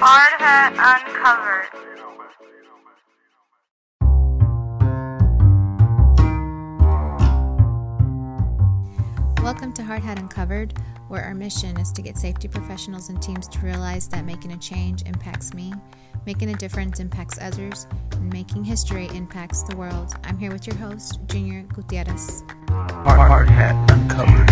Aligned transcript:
Hard 0.00 0.40
Hat 0.40 0.74
Uncovered. 0.78 1.66
Welcome 9.42 9.72
to 9.72 9.82
Hard 9.82 10.04
Hat 10.04 10.20
Uncovered, 10.20 10.74
where 11.08 11.24
our 11.24 11.34
mission 11.34 11.76
is 11.80 11.90
to 11.90 12.00
get 12.00 12.16
safety 12.16 12.46
professionals 12.46 13.08
and 13.08 13.20
teams 13.20 13.48
to 13.48 13.58
realize 13.58 14.06
that 14.10 14.24
making 14.24 14.52
a 14.52 14.56
change 14.58 15.02
impacts 15.02 15.52
me, 15.52 15.74
making 16.26 16.50
a 16.50 16.54
difference 16.54 17.00
impacts 17.00 17.36
others, 17.40 17.88
and 18.12 18.32
making 18.32 18.62
history 18.62 19.08
impacts 19.14 19.64
the 19.64 19.74
world. 19.74 20.14
I'm 20.22 20.38
here 20.38 20.52
with 20.52 20.64
your 20.68 20.76
host, 20.76 21.18
Junior 21.26 21.64
Gutierrez. 21.74 22.44
Hard 22.68 23.50
Hat 23.50 23.90
Uncovered. 23.90 24.48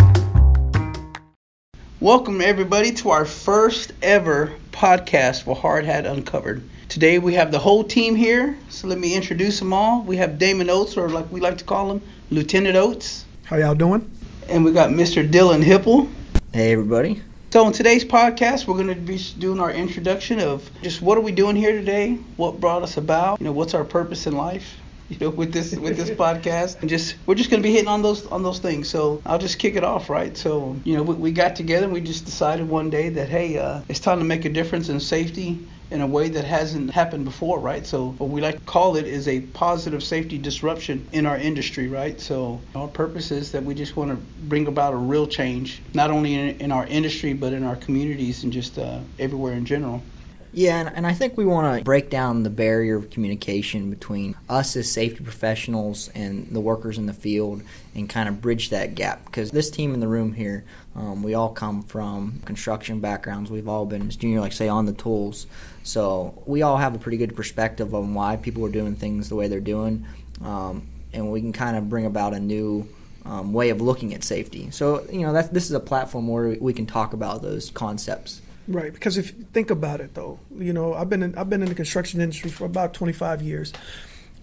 Welcome, 2.01 2.41
everybody, 2.41 2.91
to 2.95 3.11
our 3.11 3.25
first 3.25 3.93
ever 4.03 4.53
podcast 4.77 5.45
for 5.45 5.57
Hard 5.57 5.87
Hat 5.87 6.05
Uncovered. 6.05 6.63
Today 6.91 7.19
we 7.19 7.33
have 7.33 7.51
the 7.51 7.59
whole 7.59 7.83
team 7.83 8.15
here, 8.15 8.59
so 8.69 8.87
let 8.89 8.99
me 8.99 9.15
introduce 9.15 9.59
them 9.59 9.73
all. 9.73 10.03
We 10.03 10.19
have 10.19 10.39
Damon 10.39 10.69
Oates, 10.69 10.99
or 10.99 11.09
like 11.09 11.33
we 11.33 11.41
like 11.41 11.57
to 11.59 11.65
call 11.65 11.91
him, 11.91 12.03
Lieutenant 12.31 12.77
Oates, 12.77 13.25
How 13.45 13.57
y'all 13.57 13.75
doing? 13.75 14.11
and 14.51 14.65
we 14.67 14.73
got 14.73 14.91
Mr. 14.91 15.27
Dylan 15.29 15.65
Hipple. 15.65 16.11
Hey 16.53 16.73
everybody. 16.73 17.23
So 17.51 17.67
in 17.67 17.73
today's 17.73 18.05
podcast, 18.05 18.67
we're 18.67 18.75
going 18.75 18.89
to 18.89 18.95
be 18.95 19.19
doing 19.39 19.61
our 19.61 19.71
introduction 19.71 20.41
of 20.41 20.69
just 20.83 21.01
what 21.01 21.17
are 21.17 21.23
we 21.23 21.33
doing 21.33 21.57
here 21.57 21.73
today, 21.73 22.19
what 22.37 22.61
brought 22.61 22.83
us 22.83 22.99
about, 22.99 23.41
you 23.41 23.47
know, 23.47 23.53
what's 23.53 23.73
our 23.73 23.85
purpose 23.85 24.27
in 24.27 24.37
life, 24.37 24.77
you 25.11 25.19
know, 25.21 25.31
with 25.31 25.53
this 25.53 25.77
with 25.77 25.97
this 25.97 26.11
podcast, 26.11 26.81
and 26.81 26.91
just 26.91 27.17
we're 27.27 27.37
just 27.37 27.51
to 27.51 27.61
be 27.61 27.73
hitting 27.73 27.89
on 27.89 28.03
those 28.03 28.27
on 28.27 28.43
those 28.43 28.59
things. 28.59 28.89
So 28.89 29.23
I'll 29.25 29.39
just 29.39 29.59
kick 29.59 29.77
it 29.77 29.85
off, 29.85 30.11
right? 30.11 30.37
So 30.37 30.81
you 30.85 30.97
know, 30.97 31.03
we, 31.03 31.15
we 31.15 31.33
got 31.33 31.55
together 31.55 31.85
and 31.85 31.93
we 31.93 32.01
just 32.01 32.25
decided 32.25 32.69
one 32.69 32.91
day 32.91 33.09
that 33.11 33.29
hey, 33.29 33.57
uh, 33.59 33.83
it's 33.89 34.01
time 34.01 34.19
to 34.19 34.25
make 34.25 34.45
a 34.45 34.49
difference 34.49 34.89
in 34.89 34.99
safety 34.99 35.69
in 35.91 36.01
a 36.01 36.07
way 36.07 36.29
that 36.29 36.45
hasn't 36.45 36.91
happened 36.91 37.25
before, 37.25 37.61
right? 37.61 37.87
So 37.87 38.13
what 38.19 38.31
we 38.31 38.41
like 38.41 38.57
to 38.57 38.65
call 38.65 38.97
it 38.97 39.07
is 39.07 39.29
a 39.29 39.43
positive 39.43 40.03
safety 40.03 40.39
disruption 40.39 41.09
in 41.13 41.27
our 41.27 41.37
industry, 41.37 41.89
right? 41.89 42.21
So 42.21 42.65
our 42.75 42.89
purpose 42.89 43.31
is 43.31 43.53
that 43.53 43.65
we 43.65 43.75
just 43.75 43.97
want 43.97 44.11
to 44.11 44.17
bring 44.17 44.67
about 44.67 44.95
a 44.95 44.97
real 44.97 45.27
change, 45.29 45.85
not 45.95 46.11
only 46.11 46.35
in, 46.35 46.57
in 46.57 46.73
our 46.73 46.87
industry 46.87 47.33
but 47.35 47.53
in 47.53 47.63
our 47.63 47.77
communities 47.77 48.43
and 48.43 48.53
just 48.53 48.79
uh, 48.79 49.05
everywhere 49.19 49.53
in 49.53 49.65
general. 49.65 50.03
Yeah, 50.53 50.81
and, 50.81 50.97
and 50.97 51.07
I 51.07 51.13
think 51.13 51.37
we 51.37 51.45
want 51.45 51.79
to 51.79 51.85
break 51.85 52.09
down 52.09 52.43
the 52.43 52.51
barrier 52.51 52.97
of 52.97 53.11
communication 53.11 53.91
between 53.91 54.35
us 54.49 54.75
as 54.77 54.91
safety 54.91 55.23
professionals 55.23 56.09
and 56.15 56.49
the 56.51 56.61
workers 56.61 56.99
in 56.99 57.07
the 57.07 57.13
field 57.13 57.63
and 57.95 58.09
kind 58.09 58.29
of 58.29 58.41
bridge 58.41 58.71
that 58.71 58.95
gap. 58.95 59.25
Because 59.27 59.51
this 59.51 59.71
team 59.71 59.93
in 59.93 60.01
the 60.01 60.09
room 60.09 60.33
here, 60.33 60.65
um, 60.95 61.23
we 61.23 61.35
all 61.35 61.51
come 61.51 61.83
from 61.83 62.41
construction 62.45 63.01
backgrounds. 63.01 63.51
We've 63.51 63.69
all 63.69 63.85
been, 63.85 64.09
as 64.09 64.17
Junior 64.17 64.41
like 64.41 64.53
say, 64.53 64.69
on 64.69 64.87
the 64.87 64.93
tools. 64.93 65.47
So 65.83 66.43
we 66.47 66.63
all 66.63 66.79
have 66.79 66.95
a 66.95 66.99
pretty 66.99 67.19
good 67.19 67.37
perspective 67.37 67.95
on 67.95 68.15
why 68.15 68.37
people 68.37 68.65
are 68.65 68.71
doing 68.71 68.97
things 68.97 69.29
the 69.29 69.37
way 69.37 69.49
they're 69.49 69.61
doing. 69.61 70.07
Um, 70.43 70.87
and 71.13 71.31
we 71.31 71.41
can 71.41 71.53
kind 71.53 71.77
of 71.77 71.89
bring 71.89 72.07
about 72.07 72.35
a 72.35 72.41
new 72.41 72.89
um, 73.25 73.53
way 73.53 73.71
of 73.71 73.81
looking 73.81 74.15
at 74.15 74.25
safety. 74.25 74.71
So, 74.71 75.05
you 75.11 75.21
know, 75.21 75.33
that's, 75.33 75.49
this 75.49 75.65
is 75.67 75.73
a 75.73 75.81
platform 75.81 76.29
where 76.29 76.57
we 76.61 76.73
can 76.73 76.87
talk 76.87 77.13
about 77.13 77.43
those 77.43 77.71
concepts. 77.71 78.41
Right, 78.69 78.93
because 78.93 79.17
if 79.17 79.37
you 79.37 79.45
think 79.53 79.71
about 79.71 80.01
it, 80.01 80.15
though, 80.15 80.41
you 80.57 80.73
know, 80.73 80.95
I've 80.95 81.09
been 81.09 81.23
in, 81.23 81.39
I've 81.39 81.49
been 81.49 81.63
in 81.63 81.69
the 81.69 81.75
construction 81.75 82.21
industry 82.21 82.51
for 82.51 82.65
about 82.65 82.95
25 82.95 83.41
years, 83.43 83.73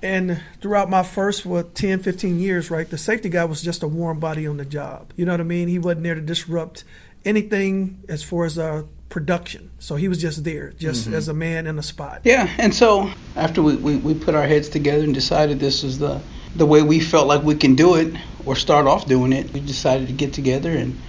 and 0.02 0.42
throughout 0.62 0.90
my 0.90 1.04
first 1.04 1.46
what 1.46 1.76
10, 1.76 2.00
15 2.00 2.40
years, 2.40 2.72
right, 2.72 2.90
the 2.90 2.98
safety 2.98 3.30
guy 3.30 3.46
was 3.46 3.62
just 3.62 3.84
a 3.84 3.88
warm 3.88 4.20
body 4.20 4.48
on 4.48 4.58
the 4.58 4.66
job. 4.66 5.12
You 5.16 5.26
know 5.26 5.34
what 5.34 5.42
I 5.42 5.46
mean? 5.46 5.68
He 5.68 5.80
wasn't 5.80 6.04
there 6.04 6.16
to 6.16 6.22
disrupt 6.22 6.84
anything 7.26 8.04
as 8.08 8.24
far 8.24 8.46
as 8.46 8.58
our 8.58 8.86
production. 9.10 9.72
So 9.80 9.96
he 9.96 10.08
was 10.08 10.20
just 10.20 10.44
there, 10.44 10.72
just 10.72 11.06
mm-hmm. 11.06 11.14
as 11.14 11.28
a 11.28 11.34
man 11.34 11.68
in 11.68 11.78
a 11.78 11.84
spot. 11.84 12.22
Yeah, 12.24 12.50
and 12.58 12.74
so 12.74 13.12
after 13.36 13.62
we, 13.62 13.76
we, 13.76 13.98
we 13.98 14.14
put 14.14 14.36
our 14.36 14.48
heads 14.48 14.70
together 14.70 15.04
and 15.04 15.14
decided 15.14 15.60
this 15.60 15.84
is 15.84 16.00
the 16.00 16.22
the 16.56 16.66
way 16.66 16.84
we 16.84 17.00
felt 17.00 17.28
like 17.28 17.42
we 17.42 17.56
can 17.56 17.74
do 17.76 17.96
it 17.96 18.14
or 18.46 18.56
start 18.56 18.86
off 18.86 19.08
doing 19.08 19.34
it, 19.34 19.52
we 19.54 19.60
decided 19.60 20.08
to 20.08 20.14
get 20.14 20.34
together 20.34 20.70
and 20.70 21.00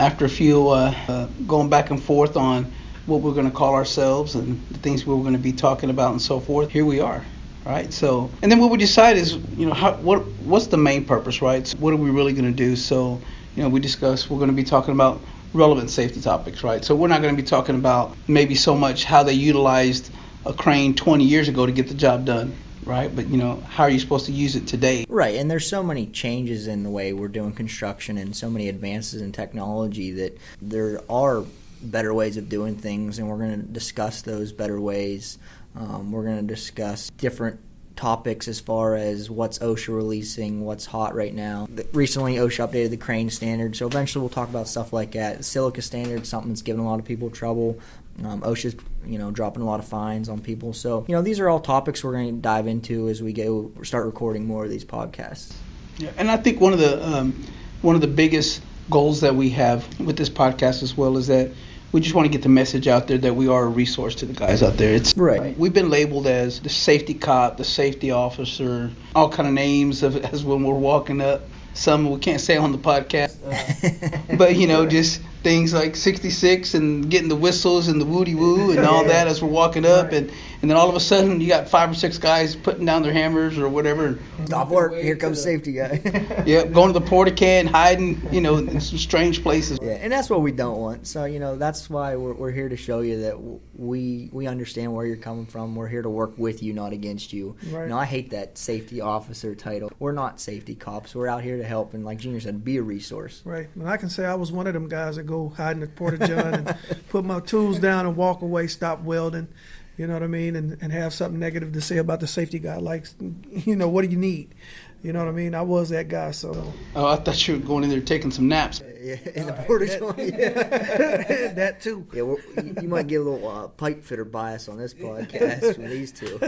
after 0.00 0.24
a 0.24 0.28
few 0.28 0.68
uh, 0.68 0.94
uh, 1.08 1.26
going 1.46 1.68
back 1.68 1.90
and 1.90 2.02
forth 2.02 2.36
on 2.36 2.72
what 3.06 3.20
we're 3.20 3.34
going 3.34 3.48
to 3.48 3.56
call 3.56 3.74
ourselves 3.74 4.34
and 4.34 4.60
the 4.70 4.78
things 4.78 5.06
we 5.06 5.14
were 5.14 5.20
going 5.20 5.34
to 5.34 5.38
be 5.38 5.52
talking 5.52 5.90
about 5.90 6.12
and 6.12 6.22
so 6.22 6.40
forth, 6.40 6.70
here 6.70 6.86
we 6.86 7.00
are. 7.00 7.24
Right. 7.66 7.92
So, 7.92 8.30
and 8.42 8.50
then 8.50 8.58
what 8.58 8.70
we 8.70 8.78
decide 8.78 9.18
is, 9.18 9.34
you 9.56 9.66
know, 9.66 9.74
how, 9.74 9.92
what 9.96 10.26
what's 10.40 10.68
the 10.68 10.78
main 10.78 11.04
purpose, 11.04 11.42
right? 11.42 11.66
So 11.66 11.76
what 11.76 11.92
are 11.92 11.98
we 11.98 12.10
really 12.10 12.32
going 12.32 12.46
to 12.46 12.56
do? 12.56 12.74
So, 12.74 13.20
you 13.54 13.62
know, 13.62 13.68
we 13.68 13.80
discuss 13.80 14.30
we're 14.30 14.38
going 14.38 14.50
to 14.50 14.56
be 14.56 14.64
talking 14.64 14.94
about 14.94 15.20
relevant 15.52 15.90
safety 15.90 16.22
topics, 16.22 16.64
right? 16.64 16.82
So 16.82 16.94
we're 16.94 17.08
not 17.08 17.20
going 17.20 17.36
to 17.36 17.42
be 17.42 17.46
talking 17.46 17.74
about 17.74 18.16
maybe 18.26 18.54
so 18.54 18.74
much 18.74 19.04
how 19.04 19.22
they 19.22 19.34
utilized 19.34 20.10
a 20.46 20.54
crane 20.54 20.94
20 20.94 21.24
years 21.24 21.48
ago 21.48 21.66
to 21.66 21.72
get 21.72 21.88
the 21.88 21.94
job 21.94 22.24
done, 22.24 22.56
right? 22.84 23.14
But 23.14 23.28
you 23.28 23.36
know, 23.36 23.56
how 23.68 23.84
are 23.84 23.90
you 23.90 23.98
supposed 23.98 24.26
to 24.26 24.32
use 24.32 24.56
it 24.56 24.66
today? 24.66 25.06
Right, 25.08 25.36
and 25.36 25.50
there's 25.50 25.66
so 25.66 25.82
many 25.82 26.06
changes 26.06 26.66
in 26.66 26.82
the 26.82 26.90
way 26.90 27.12
we're 27.12 27.28
doing 27.28 27.52
construction 27.52 28.18
and 28.18 28.34
so 28.34 28.50
many 28.50 28.68
advances 28.68 29.22
in 29.22 29.32
technology 29.32 30.12
that 30.12 30.38
there 30.60 31.00
are 31.08 31.44
better 31.82 32.12
ways 32.12 32.36
of 32.36 32.48
doing 32.48 32.76
things, 32.76 33.18
and 33.18 33.28
we're 33.28 33.38
going 33.38 33.60
to 33.60 33.66
discuss 33.66 34.22
those 34.22 34.52
better 34.52 34.80
ways. 34.80 35.38
Um, 35.76 36.12
we're 36.12 36.24
going 36.24 36.46
to 36.46 36.54
discuss 36.54 37.10
different 37.10 37.60
topics 37.96 38.48
as 38.48 38.58
far 38.58 38.96
as 38.96 39.30
what's 39.30 39.58
OSHA 39.58 39.94
releasing, 39.94 40.64
what's 40.64 40.86
hot 40.86 41.14
right 41.14 41.34
now. 41.34 41.68
Recently, 41.92 42.36
OSHA 42.36 42.68
updated 42.68 42.90
the 42.90 42.96
crane 42.96 43.28
standard, 43.28 43.76
so 43.76 43.86
eventually 43.86 44.22
we'll 44.22 44.30
talk 44.30 44.48
about 44.48 44.68
stuff 44.68 44.92
like 44.92 45.12
that. 45.12 45.44
Silica 45.44 45.82
standard, 45.82 46.26
something 46.26 46.50
that's 46.50 46.62
given 46.62 46.80
a 46.80 46.84
lot 46.84 46.98
of 46.98 47.04
people 47.04 47.30
trouble. 47.30 47.78
Um, 48.24 48.42
OSHA's, 48.42 48.76
you 49.06 49.18
know, 49.18 49.30
dropping 49.30 49.62
a 49.62 49.66
lot 49.66 49.80
of 49.80 49.88
fines 49.88 50.28
on 50.28 50.40
people. 50.40 50.72
So, 50.72 51.04
you 51.08 51.14
know, 51.14 51.22
these 51.22 51.40
are 51.40 51.48
all 51.48 51.60
topics 51.60 52.04
we're 52.04 52.12
going 52.12 52.36
to 52.36 52.40
dive 52.40 52.66
into 52.66 53.08
as 53.08 53.22
we 53.22 53.32
go 53.32 53.72
start 53.82 54.04
recording 54.06 54.46
more 54.46 54.64
of 54.64 54.70
these 54.70 54.84
podcasts. 54.84 55.54
Yeah, 55.98 56.10
and 56.16 56.30
I 56.30 56.36
think 56.36 56.60
one 56.60 56.72
of 56.72 56.78
the 56.78 57.06
um, 57.06 57.44
one 57.82 57.94
of 57.94 58.00
the 58.00 58.06
biggest 58.06 58.62
goals 58.90 59.20
that 59.20 59.34
we 59.34 59.50
have 59.50 60.00
with 60.00 60.16
this 60.16 60.28
podcast 60.28 60.82
as 60.82 60.96
well 60.96 61.16
is 61.16 61.28
that 61.28 61.50
we 61.92 62.00
just 62.00 62.14
want 62.14 62.26
to 62.26 62.30
get 62.30 62.42
the 62.42 62.48
message 62.48 62.86
out 62.86 63.08
there 63.08 63.18
that 63.18 63.34
we 63.34 63.48
are 63.48 63.64
a 63.64 63.68
resource 63.68 64.14
to 64.16 64.26
the 64.26 64.32
guys 64.32 64.62
out 64.62 64.76
there. 64.76 64.94
It's 64.94 65.16
Right. 65.16 65.58
We've 65.58 65.72
been 65.72 65.90
labeled 65.90 66.26
as 66.26 66.60
the 66.60 66.68
safety 66.68 67.14
cop, 67.14 67.56
the 67.56 67.64
safety 67.64 68.10
officer, 68.10 68.90
all 69.14 69.28
kind 69.28 69.48
of 69.48 69.54
names 69.54 70.02
of, 70.02 70.16
as 70.32 70.44
when 70.44 70.62
we're 70.62 70.74
walking 70.74 71.20
up. 71.20 71.42
Some 71.74 72.10
we 72.10 72.18
can't 72.18 72.40
say 72.40 72.56
on 72.56 72.72
the 72.72 72.78
podcast, 72.78 73.36
uh, 73.44 74.34
but 74.36 74.56
you 74.56 74.66
know, 74.66 74.86
just 74.86 75.20
things 75.42 75.72
like 75.72 75.96
66 75.96 76.74
and 76.74 77.10
getting 77.10 77.28
the 77.28 77.36
whistles 77.36 77.88
and 77.88 78.00
the 78.00 78.04
woody 78.04 78.34
woo 78.34 78.70
and 78.72 78.80
all 78.86 79.04
that 79.04 79.26
as 79.26 79.42
we're 79.42 79.48
walking 79.48 79.84
up, 79.84 80.12
and 80.12 80.30
and 80.62 80.70
then 80.70 80.76
all 80.76 80.88
of 80.88 80.94
a 80.94 81.00
sudden 81.00 81.40
you 81.40 81.48
got 81.48 81.68
five 81.68 81.90
or 81.90 81.94
six 81.94 82.18
guys 82.18 82.54
putting 82.54 82.84
down 82.84 83.02
their 83.02 83.12
hammers 83.12 83.58
or 83.58 83.68
whatever. 83.68 84.18
Stop 84.44 84.68
work. 84.68 84.94
Here 84.94 85.16
comes 85.16 85.42
safety 85.42 85.72
guy. 85.72 86.00
Yeah, 86.46 86.64
going 86.64 86.92
to 86.92 86.98
the 86.98 87.04
porta 87.04 87.30
can, 87.30 87.66
hiding, 87.66 88.20
you 88.32 88.40
know, 88.40 88.56
in 88.56 88.80
some 88.80 88.98
strange 88.98 89.42
places. 89.42 89.78
Yeah, 89.82 89.92
and 89.92 90.12
that's 90.12 90.30
what 90.30 90.40
we 90.40 90.52
don't 90.52 90.78
want. 90.78 91.06
So 91.06 91.24
you 91.24 91.38
know, 91.38 91.56
that's 91.56 91.90
why 91.90 92.16
we're, 92.16 92.32
we're 92.32 92.50
here 92.50 92.68
to 92.68 92.76
show 92.76 93.00
you 93.00 93.22
that 93.22 93.36
we 93.74 94.30
we 94.32 94.46
understand 94.46 94.94
where 94.94 95.06
you're 95.06 95.16
coming 95.16 95.46
from. 95.46 95.74
We're 95.74 95.88
here 95.88 96.02
to 96.02 96.08
work 96.08 96.36
with 96.38 96.62
you, 96.62 96.72
not 96.72 96.92
against 96.92 97.32
you. 97.32 97.56
Right. 97.66 97.84
You 97.84 97.88
know, 97.90 97.98
I 97.98 98.04
hate 98.04 98.30
that 98.30 98.58
safety 98.58 99.00
officer 99.00 99.54
title. 99.54 99.92
We're 99.98 100.12
not 100.12 100.40
safety 100.40 100.74
cops. 100.74 101.14
We're 101.14 101.28
out 101.28 101.42
here 101.42 101.56
to 101.56 101.64
help, 101.64 101.94
and 101.94 102.04
like 102.04 102.18
Junior 102.18 102.40
said, 102.40 102.64
be 102.64 102.78
a 102.78 102.82
resource. 102.82 103.42
Right, 103.44 103.68
and 103.74 103.88
I 103.88 103.96
can 103.96 104.08
say 104.08 104.24
I 104.24 104.34
was 104.34 104.50
one 104.50 104.66
of 104.66 104.74
them 104.74 104.88
guys 104.88 105.16
that 105.16 105.24
go 105.30 105.48
hide 105.50 105.72
in 105.72 105.80
the 105.80 105.86
porta 105.86 106.26
john 106.26 106.54
and 106.54 106.76
put 107.08 107.24
my 107.24 107.40
tools 107.40 107.78
down 107.78 108.06
and 108.06 108.16
walk 108.16 108.42
away, 108.42 108.66
stop 108.66 109.00
welding. 109.02 109.48
You 109.96 110.06
know 110.06 110.14
what 110.14 110.22
I 110.22 110.28
mean, 110.28 110.56
and 110.56 110.78
and 110.80 110.92
have 110.92 111.12
something 111.12 111.38
negative 111.38 111.72
to 111.74 111.80
say 111.82 111.98
about 111.98 112.20
the 112.20 112.26
safety 112.26 112.58
guy. 112.58 112.76
Like, 112.78 113.06
you 113.50 113.76
know, 113.76 113.88
what 113.88 114.02
do 114.02 114.08
you 114.08 114.16
need? 114.16 114.54
You 115.02 115.12
know 115.14 115.18
what 115.20 115.28
I 115.28 115.32
mean? 115.32 115.54
I 115.54 115.62
was 115.62 115.88
that 115.90 116.08
guy, 116.08 116.30
so 116.30 116.72
Oh, 116.94 117.06
I 117.06 117.16
thought 117.16 117.46
you 117.48 117.54
were 117.54 117.60
going 117.60 117.84
in 117.84 117.90
there 117.90 118.00
taking 118.00 118.30
some 118.30 118.48
naps. 118.48 118.82
Yeah, 119.00 119.16
in 119.34 119.46
the 119.46 119.52
porta 119.52 119.86
john. 119.98 120.14
Yeah, 120.18 121.52
that 121.54 121.80
too. 121.80 122.06
yeah 122.12 122.22
we're, 122.22 122.36
you, 122.62 122.74
you 122.82 122.88
might 122.88 123.06
get 123.06 123.20
a 123.20 123.24
little 123.24 123.48
uh, 123.48 123.68
pipe 123.68 124.04
fitter 124.04 124.24
bias 124.26 124.68
on 124.68 124.76
this 124.78 124.92
podcast 124.94 125.74
from 125.74 125.88
these 125.88 126.12
two. 126.12 126.38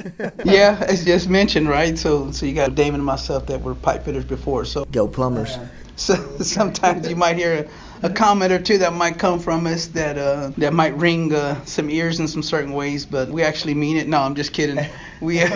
Yeah, 0.44 0.84
as 0.86 1.04
just 1.04 1.28
mentioned, 1.28 1.68
right? 1.68 1.96
So, 1.98 2.30
so 2.30 2.44
you 2.46 2.54
got 2.54 2.74
Damon 2.74 2.96
and 2.96 3.04
myself 3.06 3.46
that 3.46 3.62
were 3.62 3.74
pipe 3.74 4.04
fitters 4.04 4.24
before. 4.24 4.64
So, 4.66 4.84
Go 4.86 5.08
plumbers. 5.08 5.56
so 5.96 6.14
sometimes 6.38 7.08
you 7.08 7.16
might 7.16 7.36
hear 7.36 7.68
a, 8.02 8.06
a 8.06 8.10
comment 8.10 8.52
or 8.52 8.58
two 8.60 8.78
that 8.78 8.92
might 8.92 9.18
come 9.18 9.38
from 9.38 9.66
us 9.66 9.86
that 9.88 10.18
uh, 10.18 10.52
that 10.58 10.72
might 10.72 10.96
ring 10.96 11.32
uh, 11.34 11.64
some 11.64 11.90
ears 11.90 12.20
in 12.20 12.28
some 12.28 12.42
certain 12.42 12.72
ways, 12.72 13.06
but 13.06 13.28
we 13.28 13.42
actually 13.42 13.74
mean 13.74 13.96
it. 13.96 14.08
No, 14.08 14.20
I'm 14.20 14.34
just 14.34 14.52
kidding. 14.52 14.78
We. 15.20 15.42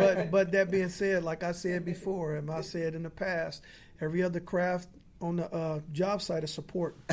But 0.00 0.30
but 0.30 0.52
that 0.52 0.70
being 0.70 0.88
said, 0.88 1.24
like 1.24 1.42
I 1.42 1.52
said 1.52 1.84
before, 1.84 2.36
and 2.36 2.50
I 2.50 2.60
said 2.62 2.94
in 2.94 3.02
the 3.02 3.10
past, 3.10 3.62
every 4.00 4.22
other 4.22 4.40
craft 4.40 4.88
on 5.20 5.36
the 5.36 5.52
uh, 5.54 5.80
job 5.92 6.22
site 6.22 6.44
is 6.44 6.52
support. 6.52 6.96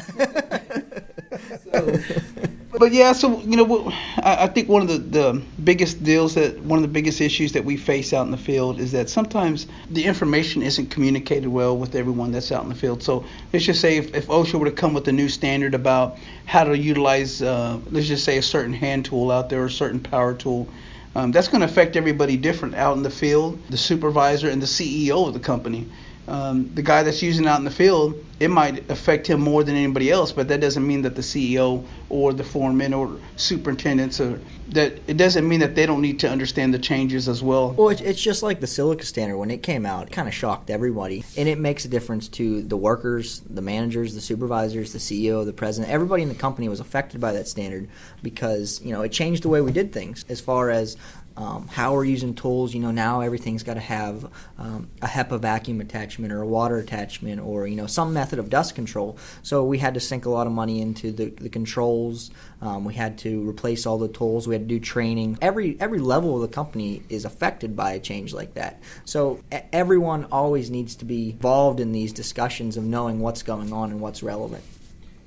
but 2.77 2.91
yeah, 2.91 3.11
so 3.11 3.39
you 3.41 3.57
know, 3.57 3.91
I, 4.17 4.43
I 4.43 4.47
think 4.47 4.69
one 4.69 4.83
of 4.83 4.87
the, 4.87 4.97
the 4.97 5.41
biggest 5.67 6.01
deals 6.01 6.33
that 6.35 6.57
one 6.61 6.79
of 6.79 6.81
the 6.81 6.87
biggest 6.87 7.19
issues 7.19 7.51
that 7.51 7.65
we 7.65 7.75
face 7.75 8.13
out 8.13 8.25
in 8.25 8.31
the 8.31 8.37
field 8.37 8.79
is 8.79 8.93
that 8.93 9.09
sometimes 9.09 9.67
the 9.89 10.05
information 10.05 10.61
isn't 10.61 10.89
communicated 10.89 11.49
well 11.49 11.77
with 11.77 11.93
everyone 11.93 12.31
that's 12.31 12.53
out 12.53 12.63
in 12.63 12.69
the 12.69 12.75
field. 12.75 13.03
So 13.03 13.25
let's 13.51 13.65
just 13.65 13.81
say 13.81 13.97
if, 13.97 14.15
if 14.15 14.27
OSHA 14.27 14.57
were 14.57 14.67
to 14.67 14.71
come 14.71 14.93
with 14.93 15.05
a 15.09 15.11
new 15.11 15.27
standard 15.27 15.73
about 15.73 16.19
how 16.45 16.63
to 16.63 16.77
utilize, 16.77 17.41
uh, 17.41 17.79
let's 17.91 18.07
just 18.07 18.23
say 18.23 18.37
a 18.37 18.41
certain 18.41 18.71
hand 18.71 19.03
tool 19.03 19.29
out 19.29 19.49
there 19.49 19.63
or 19.63 19.65
a 19.65 19.69
certain 19.69 19.99
power 19.99 20.33
tool. 20.33 20.69
Um, 21.15 21.33
that's 21.33 21.49
going 21.49 21.59
to 21.59 21.67
affect 21.67 21.97
everybody 21.97 22.37
different 22.37 22.75
out 22.75 22.95
in 22.95 23.03
the 23.03 23.09
field, 23.09 23.59
the 23.69 23.75
supervisor 23.75 24.49
and 24.49 24.61
the 24.61 24.67
CEO 24.67 25.27
of 25.27 25.33
the 25.33 25.41
company 25.41 25.85
um, 26.27 26.69
the 26.73 26.81
guy 26.81 27.03
that's 27.03 27.21
using 27.21 27.45
it 27.45 27.47
out 27.47 27.59
in 27.59 27.65
the 27.65 27.71
field, 27.71 28.15
it 28.39 28.49
might 28.49 28.89
affect 28.91 29.25
him 29.27 29.39
more 29.39 29.63
than 29.63 29.75
anybody 29.75 30.11
else, 30.11 30.31
but 30.31 30.47
that 30.49 30.59
doesn't 30.59 30.85
mean 30.85 31.01
that 31.03 31.15
the 31.15 31.21
CEO 31.21 31.85
or 32.09 32.33
the 32.33 32.43
foreman 32.43 32.93
or 32.93 33.17
superintendents 33.37 34.19
or 34.19 34.39
that 34.69 34.99
it 35.07 35.15
doesn't 35.15 35.47
mean 35.47 35.61
that 35.61 35.73
they 35.73 35.85
don't 35.85 36.01
need 36.01 36.19
to 36.19 36.29
understand 36.29 36.73
the 36.73 36.79
changes 36.79 37.29
as 37.29 37.41
well. 37.41 37.71
Well, 37.71 37.89
it's 37.89 38.21
just 38.21 38.43
like 38.43 38.59
the 38.59 38.67
silica 38.67 39.05
standard 39.05 39.37
when 39.37 39.49
it 39.49 39.63
came 39.63 39.85
out, 39.85 40.07
it 40.07 40.11
kind 40.11 40.27
of 40.27 40.33
shocked 40.33 40.69
everybody, 40.69 41.23
and 41.37 41.47
it 41.47 41.57
makes 41.57 41.85
a 41.85 41.87
difference 41.87 42.27
to 42.29 42.61
the 42.61 42.77
workers, 42.77 43.41
the 43.49 43.61
managers, 43.61 44.13
the 44.13 44.21
supervisors, 44.21 44.91
the 44.91 44.99
CEO, 44.99 45.45
the 45.45 45.53
president. 45.53 45.91
Everybody 45.91 46.23
in 46.23 46.29
the 46.29 46.35
company 46.35 46.67
was 46.67 46.81
affected 46.81 47.21
by 47.21 47.31
that 47.33 47.47
standard 47.47 47.87
because 48.21 48.81
you 48.83 48.91
know 48.91 49.01
it 49.01 49.11
changed 49.13 49.43
the 49.43 49.49
way 49.49 49.61
we 49.61 49.71
did 49.71 49.93
things 49.93 50.25
as 50.27 50.41
far 50.41 50.69
as 50.69 50.97
um, 51.37 51.67
how 51.67 51.93
we're 51.93 52.03
using 52.03 52.33
tools. 52.33 52.73
You 52.73 52.81
know, 52.81 52.91
now 52.91 53.21
everything's 53.21 53.63
got 53.63 53.75
to 53.75 53.79
have 53.79 54.29
um, 54.57 54.89
a 55.01 55.07
HEPA 55.07 55.39
vacuum 55.39 55.79
attachment 55.79 56.33
or 56.33 56.41
a 56.41 56.47
water 56.47 56.77
attachment 56.77 57.39
or 57.39 57.67
you 57.67 57.75
know 57.75 57.87
some 57.87 58.11
method 58.11 58.39
of 58.39 58.49
dust 58.49 58.75
control. 58.75 59.17
So 59.43 59.63
we 59.63 59.77
had 59.77 59.93
to 59.93 59.99
sink 59.99 60.25
a 60.25 60.29
lot 60.29 60.47
of 60.47 60.53
money 60.53 60.81
into 60.81 61.11
the, 61.11 61.29
the 61.29 61.49
controls. 61.49 62.31
Um, 62.61 62.83
we 62.83 62.95
had 62.95 63.19
to 63.19 63.47
replace 63.47 63.85
all 63.85 63.99
the 63.99 64.07
tools. 64.07 64.47
We 64.47 64.55
had 64.55 64.63
to 64.63 64.67
do 64.67 64.79
training. 64.79 65.37
Every 65.41 65.79
every 65.79 65.99
level 65.99 66.35
of 66.35 66.41
the 66.41 66.53
company 66.53 67.03
is 67.07 67.23
affected 67.23 67.75
by 67.75 67.91
a 67.91 67.99
change 67.99 68.33
like 68.33 68.55
that. 68.55 68.81
So 69.05 69.43
everyone 69.71 70.25
always 70.31 70.71
needs 70.71 70.95
to 70.95 71.05
be 71.05 71.31
involved 71.31 71.79
in 71.79 71.91
these 71.91 72.11
discussions 72.11 72.77
of 72.77 72.83
knowing 72.83 73.19
what's 73.19 73.43
going 73.43 73.71
on 73.71 73.91
and 73.91 74.01
what's 74.01 74.23
relevant. 74.23 74.63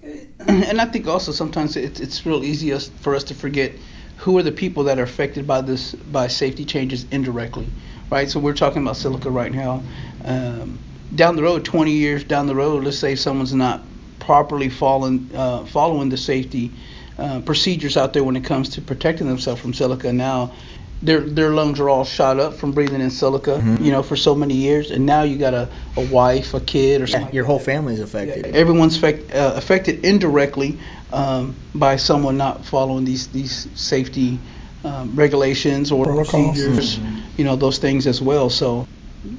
And 0.03 0.81
I 0.81 0.87
think 0.87 1.07
also 1.07 1.31
sometimes 1.31 1.77
it's, 1.77 2.01
it's 2.01 2.25
real 2.25 2.43
easy 2.43 2.77
for 2.79 3.15
us 3.15 3.23
to 3.25 3.35
forget 3.35 3.73
who 4.21 4.37
are 4.37 4.43
the 4.43 4.53
people 4.53 4.85
that 4.85 4.99
are 4.99 5.03
affected 5.03 5.47
by 5.47 5.63
this 5.63 5.95
by 5.95 6.27
safety 6.29 6.65
changes 6.65 7.07
indirectly, 7.11 7.67
right? 8.11 8.29
So 8.29 8.39
we're 8.39 8.55
talking 8.55 8.83
about 8.83 8.97
silica 8.97 9.31
right 9.31 9.53
now. 9.53 9.83
Um, 10.25 10.79
down 11.15 11.37
the 11.37 11.43
road, 11.43 11.65
20 11.65 11.91
years 11.91 12.23
down 12.23 12.47
the 12.47 12.55
road, 12.55 12.85
let's 12.85 12.99
say 12.99 13.15
someone's 13.15 13.55
not 13.55 13.83
properly 14.19 14.69
following 14.69 15.31
uh, 15.35 15.65
following 15.65 16.11
the 16.11 16.19
safety 16.19 16.71
uh, 17.19 17.41
procedures 17.41 17.97
out 17.97 18.13
there 18.13 18.23
when 18.23 18.37
it 18.37 18.45
comes 18.45 18.69
to 18.71 18.83
protecting 18.83 19.27
themselves 19.27 19.61
from 19.61 19.73
silica. 19.73 20.13
Now, 20.13 20.53
their 21.03 21.21
their 21.21 21.51
lungs 21.51 21.81
are 21.81 21.89
all 21.89 22.05
shot 22.05 22.39
up 22.39 22.55
from 22.55 22.73
breathing 22.73 23.01
in 23.01 23.11
silica, 23.11 23.53
mm-hmm. 23.53 23.83
you 23.83 23.91
know, 23.91 24.03
for 24.03 24.17
so 24.17 24.35
many 24.35 24.55
years, 24.55 24.91
and 24.91 25.07
now 25.07 25.23
you 25.23 25.39
got 25.39 25.55
a, 25.55 25.69
a 25.97 26.07
wife, 26.07 26.53
a 26.53 26.61
kid, 26.61 27.01
or 27.01 27.07
something. 27.07 27.29
Yeah, 27.29 27.37
your 27.37 27.45
whole 27.45 27.59
family's 27.59 28.01
affected. 28.01 28.47
Yeah, 28.47 28.61
everyone's 28.61 28.97
affect, 28.97 29.33
uh, 29.35 29.53
affected 29.57 30.05
indirectly 30.05 30.79
um, 31.13 31.55
by 31.75 31.97
someone 31.97 32.37
not 32.37 32.65
following 32.65 33.05
these 33.05 33.29
these 33.29 33.69
safety 33.75 34.39
um, 34.85 35.15
regulations 35.15 35.91
or 35.91 36.05
Protocols. 36.05 36.59
procedures, 36.59 36.99
mm-hmm. 36.99 37.21
you 37.37 37.45
know, 37.45 37.57
those 37.57 37.79
things 37.79 38.07
as 38.07 38.21
well. 38.21 38.51
So, 38.51 38.87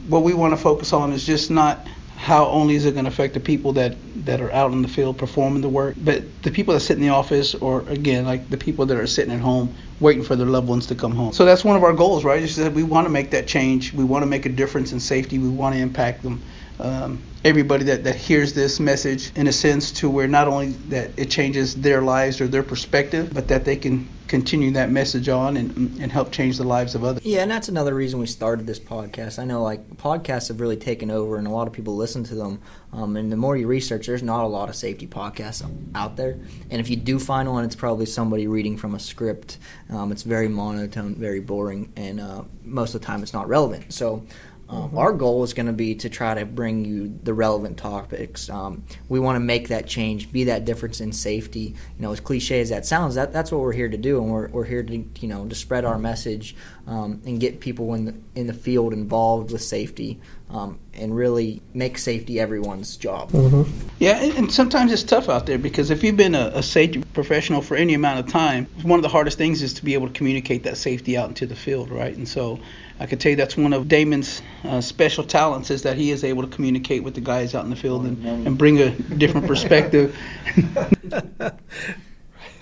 what 0.07 0.23
we 0.23 0.33
want 0.33 0.53
to 0.53 0.57
focus 0.57 0.93
on 0.93 1.13
is 1.13 1.25
just 1.25 1.51
not 1.51 1.85
how 2.21 2.45
only 2.45 2.75
is 2.75 2.85
it 2.85 2.91
going 2.91 3.05
to 3.05 3.09
affect 3.09 3.33
the 3.33 3.39
people 3.39 3.73
that 3.73 3.97
that 4.25 4.39
are 4.41 4.51
out 4.51 4.71
in 4.71 4.83
the 4.83 4.87
field 4.87 5.17
performing 5.17 5.63
the 5.63 5.69
work, 5.69 5.95
but 5.97 6.43
the 6.43 6.51
people 6.51 6.71
that 6.75 6.79
sit 6.79 6.95
in 6.95 7.01
the 7.01 7.09
office, 7.09 7.55
or 7.55 7.81
again, 7.89 8.25
like 8.25 8.47
the 8.47 8.57
people 8.57 8.85
that 8.85 8.95
are 8.95 9.07
sitting 9.07 9.33
at 9.33 9.39
home 9.39 9.75
waiting 9.99 10.21
for 10.21 10.35
their 10.35 10.45
loved 10.45 10.67
ones 10.67 10.85
to 10.85 10.93
come 10.93 11.13
home. 11.13 11.33
So 11.33 11.45
that's 11.45 11.65
one 11.65 11.75
of 11.75 11.83
our 11.83 11.93
goals, 11.93 12.23
right? 12.23 12.43
Is 12.43 12.57
that 12.57 12.73
we 12.73 12.83
want 12.83 13.07
to 13.07 13.09
make 13.09 13.31
that 13.31 13.47
change. 13.47 13.91
We 13.93 14.03
want 14.03 14.21
to 14.21 14.27
make 14.27 14.45
a 14.45 14.49
difference 14.49 14.93
in 14.93 14.99
safety. 14.99 15.39
We 15.39 15.49
want 15.49 15.73
to 15.73 15.81
impact 15.81 16.21
them 16.21 16.43
um, 16.79 17.23
everybody 17.43 17.85
that, 17.85 18.03
that 18.03 18.15
hears 18.15 18.53
this 18.53 18.79
message 18.79 19.31
in 19.35 19.47
a 19.47 19.51
sense 19.51 19.91
to 19.93 20.09
where 20.09 20.27
not 20.27 20.47
only 20.47 20.73
that 20.89 21.17
it 21.17 21.31
changes 21.31 21.75
their 21.75 22.03
lives 22.03 22.39
or 22.39 22.47
their 22.47 22.63
perspective, 22.63 23.31
but 23.33 23.47
that 23.47 23.65
they 23.65 23.75
can 23.75 24.07
continue 24.31 24.71
that 24.71 24.89
message 24.89 25.27
on 25.27 25.57
and, 25.57 25.99
and 25.99 26.09
help 26.09 26.31
change 26.31 26.57
the 26.57 26.63
lives 26.63 26.95
of 26.95 27.03
others. 27.03 27.21
Yeah, 27.25 27.41
and 27.41 27.51
that's 27.51 27.67
another 27.67 27.93
reason 27.93 28.17
we 28.17 28.27
started 28.27 28.65
this 28.65 28.79
podcast. 28.79 29.39
I 29.39 29.43
know 29.43 29.61
like 29.61 29.85
podcasts 29.97 30.47
have 30.47 30.61
really 30.61 30.77
taken 30.77 31.11
over 31.11 31.35
and 31.35 31.45
a 31.45 31.49
lot 31.49 31.67
of 31.67 31.73
people 31.73 31.97
listen 31.97 32.23
to 32.23 32.35
them. 32.35 32.61
Um, 32.93 33.17
and 33.17 33.29
the 33.29 33.35
more 33.35 33.57
you 33.57 33.67
research, 33.67 34.07
there's 34.07 34.23
not 34.23 34.45
a 34.45 34.47
lot 34.47 34.69
of 34.69 34.75
safety 34.75 35.05
podcasts 35.05 35.69
out 35.93 36.15
there. 36.15 36.39
And 36.69 36.79
if 36.79 36.89
you 36.89 36.95
do 36.95 37.19
find 37.19 37.51
one, 37.51 37.65
it's 37.65 37.75
probably 37.75 38.05
somebody 38.05 38.47
reading 38.47 38.77
from 38.77 38.95
a 38.95 38.99
script. 38.99 39.57
Um, 39.89 40.13
it's 40.13 40.23
very 40.23 40.47
monotone, 40.47 41.15
very 41.15 41.41
boring, 41.41 41.91
and 41.97 42.21
uh, 42.21 42.43
most 42.63 42.95
of 42.95 43.01
the 43.01 43.07
time 43.07 43.23
it's 43.23 43.33
not 43.33 43.49
relevant. 43.49 43.91
So 43.91 44.25
um, 44.71 44.83
mm-hmm. 44.83 44.97
Our 44.97 45.11
goal 45.11 45.43
is 45.43 45.53
going 45.53 45.65
to 45.65 45.73
be 45.73 45.95
to 45.95 46.09
try 46.09 46.33
to 46.33 46.45
bring 46.45 46.85
you 46.85 47.19
the 47.23 47.33
relevant 47.33 47.77
topics. 47.77 48.49
Um, 48.49 48.83
we 49.09 49.19
want 49.19 49.35
to 49.35 49.41
make 49.41 49.67
that 49.67 49.85
change, 49.85 50.31
be 50.31 50.45
that 50.45 50.63
difference 50.63 51.01
in 51.01 51.11
safety. 51.11 51.75
You 51.97 52.01
know, 52.01 52.11
as 52.13 52.21
cliche 52.21 52.61
as 52.61 52.69
that 52.69 52.85
sounds, 52.85 53.15
that, 53.15 53.33
that's 53.33 53.51
what 53.51 53.59
we're 53.59 53.73
here 53.73 53.89
to 53.89 53.97
do, 53.97 54.21
and 54.21 54.31
we're, 54.31 54.47
we're 54.47 54.63
here 54.63 54.81
to 54.81 55.05
you 55.19 55.27
know 55.27 55.45
to 55.47 55.55
spread 55.55 55.83
our 55.83 55.99
message 55.99 56.55
um, 56.87 57.21
and 57.25 57.39
get 57.39 57.59
people 57.59 57.93
in 57.93 58.05
the 58.05 58.15
in 58.35 58.47
the 58.47 58.53
field 58.53 58.93
involved 58.93 59.51
with 59.51 59.61
safety. 59.61 60.19
Um, 60.51 60.79
and 60.93 61.15
really 61.15 61.61
make 61.73 61.97
safety 61.97 62.37
everyone's 62.37 62.97
job. 62.97 63.31
Mm-hmm. 63.31 63.87
Yeah, 63.99 64.21
and, 64.21 64.51
sometimes 64.51 64.91
it's 64.91 65.03
tough 65.03 65.29
out 65.29 65.45
there 65.45 65.57
because 65.57 65.91
if 65.91 66.03
you've 66.03 66.17
been 66.17 66.35
a, 66.35 66.51
a, 66.55 66.61
safety 66.61 67.01
professional 67.13 67.61
for 67.61 67.77
any 67.77 67.93
amount 67.93 68.19
of 68.19 68.27
time, 68.27 68.65
one 68.81 68.99
of 68.99 69.03
the 69.03 69.07
hardest 69.07 69.37
things 69.37 69.61
is 69.61 69.73
to 69.75 69.85
be 69.85 69.93
able 69.93 70.07
to 70.07 70.13
communicate 70.13 70.63
that 70.63 70.75
safety 70.75 71.15
out 71.15 71.29
into 71.29 71.45
the 71.45 71.55
field, 71.55 71.89
right? 71.89 72.13
And 72.13 72.27
so 72.27 72.59
I 72.99 73.05
can 73.05 73.17
tell 73.17 73.29
you 73.29 73.35
that's 73.37 73.55
one 73.55 73.71
of 73.71 73.87
Damon's 73.87 74.41
uh, 74.63 74.81
special 74.81 75.23
talents 75.23 75.71
is 75.71 75.83
that 75.83 75.97
he 75.97 76.11
is 76.11 76.23
able 76.23 76.41
to 76.43 76.49
communicate 76.49 77.03
with 77.03 77.15
the 77.15 77.21
guys 77.21 77.55
out 77.55 77.63
in 77.63 77.69
the 77.69 77.75
field 77.75 78.05
and, 78.05 78.45
and 78.45 78.57
bring 78.57 78.79
a 78.79 78.89
different 78.89 79.47
perspective. 79.47 80.15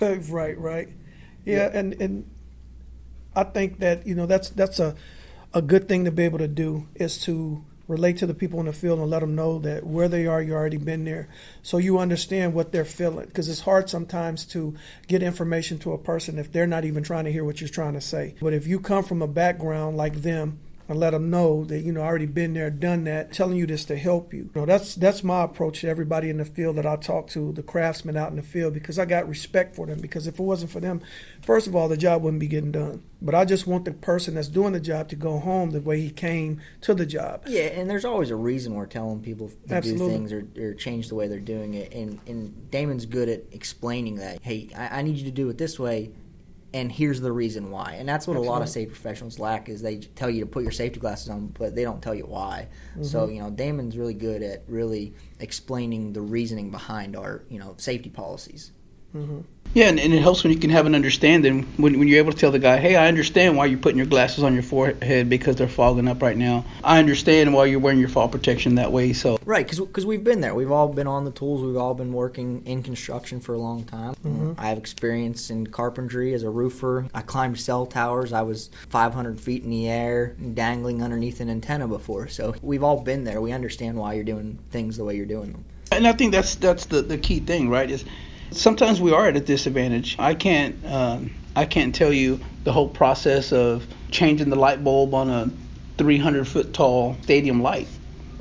right, 0.00 0.58
right. 0.58 0.88
Yeah, 1.44 1.70
and 1.72 1.94
and 2.00 2.30
I 3.34 3.44
think 3.44 3.80
that 3.80 4.06
you 4.06 4.14
know 4.14 4.26
that's 4.26 4.50
that's 4.50 4.78
a 4.78 4.94
a 5.52 5.60
good 5.60 5.88
thing 5.88 6.04
to 6.04 6.10
be 6.10 6.24
able 6.24 6.38
to 6.38 6.48
do 6.48 6.88
is 6.94 7.22
to 7.24 7.64
relate 7.90 8.16
to 8.18 8.26
the 8.26 8.34
people 8.34 8.60
in 8.60 8.66
the 8.66 8.72
field 8.72 9.00
and 9.00 9.10
let 9.10 9.20
them 9.20 9.34
know 9.34 9.58
that 9.58 9.84
where 9.84 10.08
they 10.08 10.26
are, 10.26 10.40
you 10.40 10.54
already 10.54 10.76
been 10.76 11.04
there. 11.04 11.28
So 11.62 11.78
you 11.78 11.98
understand 11.98 12.54
what 12.54 12.70
they're 12.70 12.84
feeling. 12.84 13.26
Because 13.26 13.48
it's 13.48 13.60
hard 13.60 13.90
sometimes 13.90 14.44
to 14.46 14.74
get 15.08 15.22
information 15.22 15.78
to 15.80 15.92
a 15.92 15.98
person 15.98 16.38
if 16.38 16.52
they're 16.52 16.66
not 16.66 16.84
even 16.84 17.02
trying 17.02 17.24
to 17.24 17.32
hear 17.32 17.44
what 17.44 17.60
you're 17.60 17.68
trying 17.68 17.94
to 17.94 18.00
say. 18.00 18.36
But 18.40 18.54
if 18.54 18.66
you 18.66 18.78
come 18.78 19.02
from 19.02 19.22
a 19.22 19.26
background 19.26 19.96
like 19.96 20.22
them, 20.22 20.60
and 20.90 20.98
let 20.98 21.10
them 21.10 21.30
know 21.30 21.64
that 21.66 21.82
you 21.82 21.92
know 21.92 22.02
I 22.02 22.06
already 22.06 22.26
been 22.26 22.52
there, 22.52 22.68
done 22.68 23.04
that, 23.04 23.32
telling 23.32 23.56
you 23.56 23.64
this 23.64 23.84
to 23.84 23.96
help 23.96 24.34
you. 24.34 24.50
you 24.52 24.60
know, 24.60 24.66
that's 24.66 24.96
that's 24.96 25.22
my 25.22 25.44
approach 25.44 25.82
to 25.82 25.88
everybody 25.88 26.28
in 26.28 26.38
the 26.38 26.44
field 26.44 26.76
that 26.76 26.84
I 26.84 26.96
talk 26.96 27.28
to, 27.28 27.52
the 27.52 27.62
craftsmen 27.62 28.16
out 28.16 28.30
in 28.30 28.36
the 28.36 28.42
field, 28.42 28.74
because 28.74 28.98
I 28.98 29.04
got 29.04 29.28
respect 29.28 29.76
for 29.76 29.86
them. 29.86 30.00
Because 30.00 30.26
if 30.26 30.40
it 30.40 30.42
wasn't 30.42 30.72
for 30.72 30.80
them, 30.80 31.00
first 31.42 31.68
of 31.68 31.76
all, 31.76 31.88
the 31.88 31.96
job 31.96 32.22
wouldn't 32.22 32.40
be 32.40 32.48
getting 32.48 32.72
done. 32.72 33.04
But 33.22 33.36
I 33.36 33.44
just 33.44 33.68
want 33.68 33.84
the 33.84 33.92
person 33.92 34.34
that's 34.34 34.48
doing 34.48 34.72
the 34.72 34.80
job 34.80 35.08
to 35.10 35.16
go 35.16 35.38
home 35.38 35.70
the 35.70 35.80
way 35.80 36.00
he 36.00 36.10
came 36.10 36.60
to 36.80 36.92
the 36.92 37.06
job. 37.06 37.44
Yeah, 37.46 37.66
and 37.66 37.88
there's 37.88 38.04
always 38.04 38.30
a 38.30 38.36
reason 38.36 38.74
we're 38.74 38.86
telling 38.86 39.20
people 39.20 39.52
to 39.68 39.74
Absolutely. 39.74 40.06
do 40.06 40.12
things 40.12 40.32
or, 40.32 40.48
or, 40.60 40.74
change 40.74 41.08
the 41.08 41.14
way 41.14 41.28
they're 41.28 41.38
doing 41.38 41.74
it. 41.74 41.94
And 41.94 42.18
and 42.26 42.68
Damon's 42.72 43.06
good 43.06 43.28
at 43.28 43.44
explaining 43.52 44.16
that. 44.16 44.42
Hey, 44.42 44.70
I, 44.76 44.98
I 44.98 45.02
need 45.02 45.18
you 45.18 45.24
to 45.26 45.30
do 45.30 45.48
it 45.50 45.56
this 45.56 45.78
way 45.78 46.10
and 46.72 46.90
here's 46.90 47.20
the 47.20 47.32
reason 47.32 47.70
why. 47.70 47.96
And 47.98 48.08
that's 48.08 48.26
what 48.26 48.34
Absolutely. 48.34 48.48
a 48.48 48.50
lot 48.50 48.62
of 48.62 48.68
safety 48.68 48.92
professionals 48.92 49.38
lack 49.38 49.68
is 49.68 49.82
they 49.82 49.98
tell 49.98 50.30
you 50.30 50.40
to 50.40 50.46
put 50.46 50.62
your 50.62 50.72
safety 50.72 51.00
glasses 51.00 51.28
on, 51.28 51.48
but 51.48 51.74
they 51.74 51.82
don't 51.82 52.02
tell 52.02 52.14
you 52.14 52.26
why. 52.26 52.68
Mm-hmm. 52.92 53.04
So 53.04 53.28
you 53.28 53.40
know, 53.40 53.50
Damon's 53.50 53.96
really 53.96 54.14
good 54.14 54.42
at 54.42 54.62
really 54.68 55.14
explaining 55.40 56.12
the 56.12 56.20
reasoning 56.20 56.70
behind 56.70 57.16
our 57.16 57.42
you 57.48 57.58
know 57.58 57.74
safety 57.78 58.10
policies. 58.10 58.72
Mm-hmm. 59.14 59.40
Yeah, 59.72 59.88
and, 59.88 60.00
and, 60.00 60.12
it 60.12 60.20
helps 60.20 60.42
when 60.42 60.52
you 60.52 60.58
can 60.58 60.70
have 60.70 60.86
an 60.86 60.96
understanding 60.96 61.62
when, 61.76 61.96
when 62.00 62.08
you're 62.08 62.18
able 62.18 62.32
to 62.32 62.38
tell 62.38 62.50
the 62.50 62.58
guy, 62.58 62.78
hey, 62.78 62.96
I 62.96 63.06
understand 63.06 63.56
why 63.56 63.66
you're 63.66 63.78
putting 63.78 63.98
your 63.98 64.06
glasses 64.06 64.42
on 64.42 64.52
your 64.52 64.64
forehead 64.64 65.30
because 65.30 65.54
they're 65.54 65.68
fogging 65.68 66.08
up 66.08 66.22
right 66.22 66.36
now. 66.36 66.64
I 66.82 66.98
understand 66.98 67.54
why 67.54 67.66
you're 67.66 67.78
wearing 67.78 68.00
your 68.00 68.08
fall 68.08 68.28
protection 68.28 68.74
that 68.76 68.90
way. 68.90 69.12
So 69.12 69.38
right, 69.44 69.64
because 69.64 70.04
we've 70.04 70.24
been 70.24 70.40
there. 70.40 70.56
We've 70.56 70.72
all 70.72 70.88
been 70.88 71.06
on 71.06 71.24
the 71.24 71.30
tools. 71.30 71.62
We've 71.62 71.76
all 71.76 71.94
been 71.94 72.12
working 72.12 72.66
in 72.66 72.82
construction 72.82 73.40
for 73.40 73.54
a 73.54 73.58
long 73.58 73.84
time. 73.84 74.14
Mm-hmm. 74.14 74.54
I 74.58 74.70
have 74.70 74.78
experience 74.78 75.50
in 75.50 75.68
carpentry 75.68 76.34
as 76.34 76.42
a 76.42 76.50
roofer. 76.50 77.06
I 77.14 77.22
climbed 77.22 77.60
cell 77.60 77.86
towers. 77.86 78.32
I 78.32 78.42
was 78.42 78.70
500 78.88 79.40
feet 79.40 79.62
in 79.62 79.70
the 79.70 79.88
air, 79.88 80.34
dangling 80.54 81.00
underneath 81.00 81.40
an 81.40 81.48
antenna 81.48 81.86
before. 81.86 82.26
So 82.26 82.56
we've 82.60 82.82
all 82.82 83.00
been 83.00 83.22
there. 83.22 83.40
We 83.40 83.52
understand 83.52 83.96
why 83.96 84.14
you're 84.14 84.24
doing 84.24 84.58
things 84.70 84.96
the 84.96 85.04
way 85.04 85.14
you're 85.14 85.26
doing 85.26 85.52
them. 85.52 85.64
And 85.92 86.08
I 86.08 86.12
think 86.12 86.32
that's 86.32 86.56
that's 86.56 86.86
the, 86.86 87.02
the 87.02 87.18
key 87.18 87.40
thing, 87.40 87.68
right? 87.68 87.90
Is 87.90 88.04
Sometimes 88.52 89.00
we 89.00 89.12
are 89.12 89.26
at 89.26 89.36
a 89.36 89.40
disadvantage. 89.40 90.16
I 90.18 90.34
can't 90.34 90.76
um, 90.86 91.30
I 91.56 91.64
can't 91.64 91.94
tell 91.94 92.12
you 92.12 92.40
the 92.64 92.72
whole 92.72 92.88
process 92.88 93.52
of 93.52 93.86
changing 94.10 94.50
the 94.50 94.56
light 94.56 94.82
bulb 94.82 95.14
on 95.14 95.30
a 95.30 95.50
300 95.98 96.46
foot 96.46 96.72
tall 96.72 97.16
stadium 97.22 97.62
light, 97.62 97.88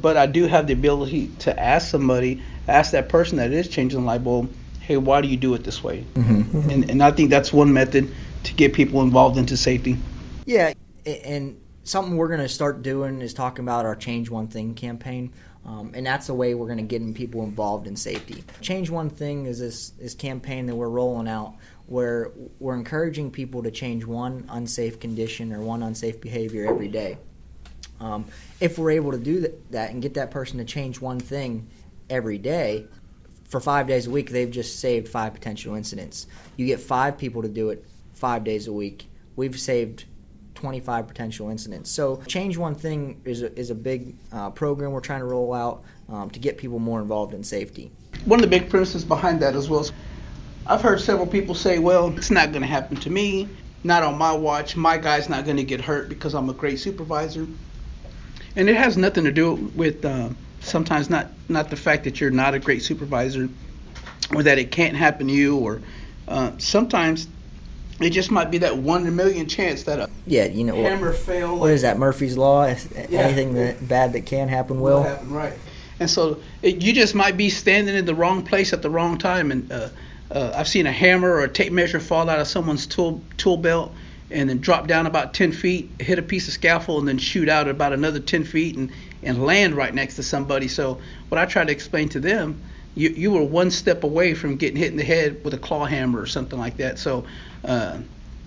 but 0.02 0.18
I 0.18 0.26
do 0.26 0.46
have 0.46 0.68
the 0.68 0.74
ability 0.74 1.28
to 1.40 1.60
ask 1.60 1.90
somebody, 1.90 2.42
ask 2.68 2.92
that 2.92 3.10
person 3.10 3.38
that 3.38 3.52
is 3.52 3.68
changing 3.68 4.02
the 4.02 4.06
light 4.06 4.24
bulb, 4.24 4.52
hey, 4.80 4.98
why 4.98 5.22
do 5.22 5.28
you 5.28 5.38
do 5.38 5.54
it 5.54 5.64
this 5.64 5.84
way? 5.84 6.06
Mm-hmm. 6.14 6.70
And, 6.70 6.90
and 6.90 7.04
I 7.04 7.12
think 7.12 7.30
that's 7.30 7.52
one 7.52 7.74
method 7.74 8.10
to 8.44 8.54
get 8.54 8.74
people 8.74 9.02
involved 9.02 9.38
into 9.38 9.58
safety. 9.58 9.98
Yeah, 10.46 10.74
and 11.06 11.60
something 11.84 12.16
we're 12.16 12.28
going 12.28 12.40
to 12.40 12.50
start 12.50 12.82
doing 12.82 13.22
is 13.22 13.34
talking 13.34 13.66
about 13.66 13.86
our 13.86 13.96
Change 13.96 14.30
One 14.30 14.48
Thing 14.48 14.76
campaign. 14.76 15.34
Um, 15.66 15.92
and 15.94 16.06
that's 16.06 16.28
the 16.28 16.34
way 16.34 16.56
we're 16.56 16.68
going 16.68 16.78
to 16.78 16.84
get 16.84 17.14
people 17.14 17.44
involved 17.44 17.86
in 17.86 17.96
safety. 17.96 18.44
Change 18.62 18.90
One 18.90 19.10
Thing 19.10 19.46
is 19.46 19.60
this, 19.60 19.90
this 19.92 20.16
campaign 20.16 20.66
that 20.66 20.76
we're 20.76 20.90
rolling 20.90 21.28
out 21.28 21.56
where 21.86 22.32
we're 22.60 22.76
encouraging 22.76 23.32
people 23.32 23.64
to 23.64 23.72
change 23.72 24.06
one 24.06 24.46
unsafe 24.50 25.00
condition 25.00 25.52
or 25.54 25.62
one 25.62 25.84
unsafe 25.84 26.22
behavior 26.22 26.68
every 26.68 26.88
day. 26.88 27.18
Um, 28.00 28.26
if 28.60 28.78
we're 28.78 28.92
able 28.92 29.12
to 29.12 29.18
do 29.18 29.42
that, 29.42 29.72
that 29.72 29.92
and 29.92 30.02
get 30.02 30.14
that 30.14 30.32
person 30.32 30.60
to 30.60 30.66
change 30.66 31.02
one 31.02 31.20
thing 31.20 31.68
every 32.10 32.38
day, 32.38 32.86
for 33.50 33.60
five 33.60 33.88
days 33.88 34.06
a 34.06 34.12
week, 34.12 34.30
they've 34.30 34.50
just 34.50 34.80
saved 34.80 35.10
five 35.10 35.34
potential 35.34 35.76
incidents. 35.76 36.28
You 36.56 36.68
get 36.68 36.80
five 36.80 37.18
people 37.18 37.42
to 37.42 37.50
do 37.50 37.72
it 37.72 37.84
five 38.14 38.44
days 38.44 38.68
a 38.68 38.74
week. 38.74 39.10
We've 39.36 39.60
saved 39.60 40.06
25 40.60 41.08
potential 41.08 41.50
incidents. 41.50 41.90
So, 41.90 42.22
Change 42.28 42.58
One 42.58 42.76
Thing 42.76 43.22
is 43.24 43.44
a, 43.44 43.58
is 43.58 43.70
a 43.70 43.76
big 43.76 44.16
uh, 44.34 44.50
program 44.50 44.92
we're 44.92 45.00
trying 45.00 45.22
to 45.22 45.26
roll 45.26 45.54
out 45.54 45.84
um, 46.10 46.30
to 46.32 46.40
get 46.40 46.58
people 46.58 46.80
more 46.80 47.00
involved 47.00 47.34
in 47.34 47.46
safety. 47.46 47.92
One 48.26 48.40
of 48.40 48.42
the 48.42 48.60
big 48.60 48.70
premises 48.70 49.06
behind 49.06 49.42
that 49.42 49.56
as 49.56 49.70
well 49.70 49.80
is 49.80 49.94
I've 50.68 50.82
heard 50.82 51.00
several 51.00 51.28
people 51.28 51.56
say, 51.56 51.80
well, 51.80 52.14
it's 52.18 52.30
not 52.30 52.52
going 52.52 52.62
to 52.62 52.68
happen 52.68 52.98
to 52.98 53.10
me, 53.10 53.48
not 53.86 54.04
on 54.04 54.18
my 54.18 54.34
watch. 54.34 54.76
My 54.76 54.98
guy's 54.98 55.30
not 55.30 55.46
going 55.46 55.56
to 55.58 55.64
get 55.64 55.80
hurt 55.80 56.10
because 56.10 56.36
I'm 56.36 56.50
a 56.50 56.54
great 56.54 56.80
supervisor. 56.80 57.48
And 58.58 58.70
it 58.70 58.76
has 58.76 58.98
nothing 58.98 59.24
to 59.24 59.32
do 59.32 59.54
with 59.54 60.04
uh, 60.04 60.30
sometimes 60.60 61.10
not, 61.10 61.28
not 61.48 61.70
the 61.70 61.78
fact 61.78 62.04
that 62.04 62.20
you're 62.20 62.32
not 62.32 62.54
a 62.54 62.60
great 62.60 62.84
supervisor 62.84 63.48
or 64.36 64.44
that 64.44 64.60
it 64.60 64.72
can't 64.72 64.98
happen 64.98 65.28
to 65.28 65.34
you, 65.34 65.58
or 65.58 65.82
uh, 66.28 66.52
sometimes 66.58 67.30
it 68.00 68.12
just 68.12 68.32
might 68.32 68.52
be 68.52 68.60
that 68.60 68.78
one 68.78 69.02
in 69.02 69.08
a 69.08 69.12
million 69.12 69.48
chance 69.48 69.84
that 69.84 70.00
a 70.00 70.09
yeah, 70.30 70.46
you 70.46 70.64
know, 70.64 70.76
hammer 70.76 71.12
fail. 71.12 71.58
What 71.58 71.72
is 71.72 71.82
that 71.82 71.98
Murphy's 71.98 72.38
law? 72.38 72.64
Anything 72.64 73.56
that 73.56 73.88
bad 73.88 74.14
that 74.14 74.26
can 74.26 74.48
happen 74.48 74.80
will. 74.80 74.98
will 74.98 75.04
happen, 75.04 75.32
right? 75.32 75.54
And 76.00 76.10
so 76.10 76.40
it, 76.62 76.82
you 76.82 76.94
just 76.94 77.16
might 77.16 77.36
be 77.36 77.50
standing 77.50 77.96
in 77.96 78.06
the 78.06 78.16
wrong 78.16 78.44
place 78.44 78.72
at 78.72 78.82
the 78.82 78.90
wrong 78.90 79.18
time, 79.18 79.52
and 79.52 79.72
uh, 79.72 79.90
uh, 80.32 80.54
I've 80.56 80.68
seen 80.68 80.86
a 80.86 80.92
hammer 80.92 81.30
or 81.30 81.44
a 81.44 81.50
tape 81.50 81.74
measure 81.74 82.00
fall 82.00 82.30
out 82.30 82.40
of 82.40 82.48
someone's 82.48 82.86
tool 82.86 83.22
tool 83.38 83.58
belt 83.58 83.92
and 84.32 84.50
then 84.50 84.60
drop 84.60 84.88
down 84.88 85.08
about 85.08 85.34
10 85.34 85.52
feet, 85.52 85.90
hit 86.00 86.20
a 86.20 86.22
piece 86.22 86.48
of 86.48 86.54
scaffold, 86.54 87.00
and 87.00 87.08
then 87.08 87.18
shoot 87.18 87.50
out 87.50 87.68
about 87.68 87.94
another 87.94 88.20
10 88.20 88.44
feet 88.44 88.76
and, 88.76 88.92
and 89.24 89.44
land 89.44 89.74
right 89.74 89.94
next 89.94 90.18
to 90.18 90.24
somebody. 90.24 90.68
So 90.68 91.00
what 91.30 91.40
I 91.40 91.46
try 91.46 91.66
to 91.66 91.72
explain 91.72 92.10
to 92.10 92.20
them, 92.20 92.62
you, 92.94 93.10
you 93.10 93.32
were 93.32 93.44
one 93.44 93.72
step 93.72 94.04
away 94.04 94.36
from 94.36 94.58
getting 94.58 94.78
hit 94.78 94.92
in 94.92 94.98
the 94.98 95.04
head 95.04 95.44
with 95.44 95.56
a 95.56 95.58
claw 95.58 95.86
hammer 95.86 96.22
or 96.22 96.28
something 96.28 96.60
like 96.60 96.78
that. 96.78 97.00
So, 97.00 97.26
uh, 97.66 97.98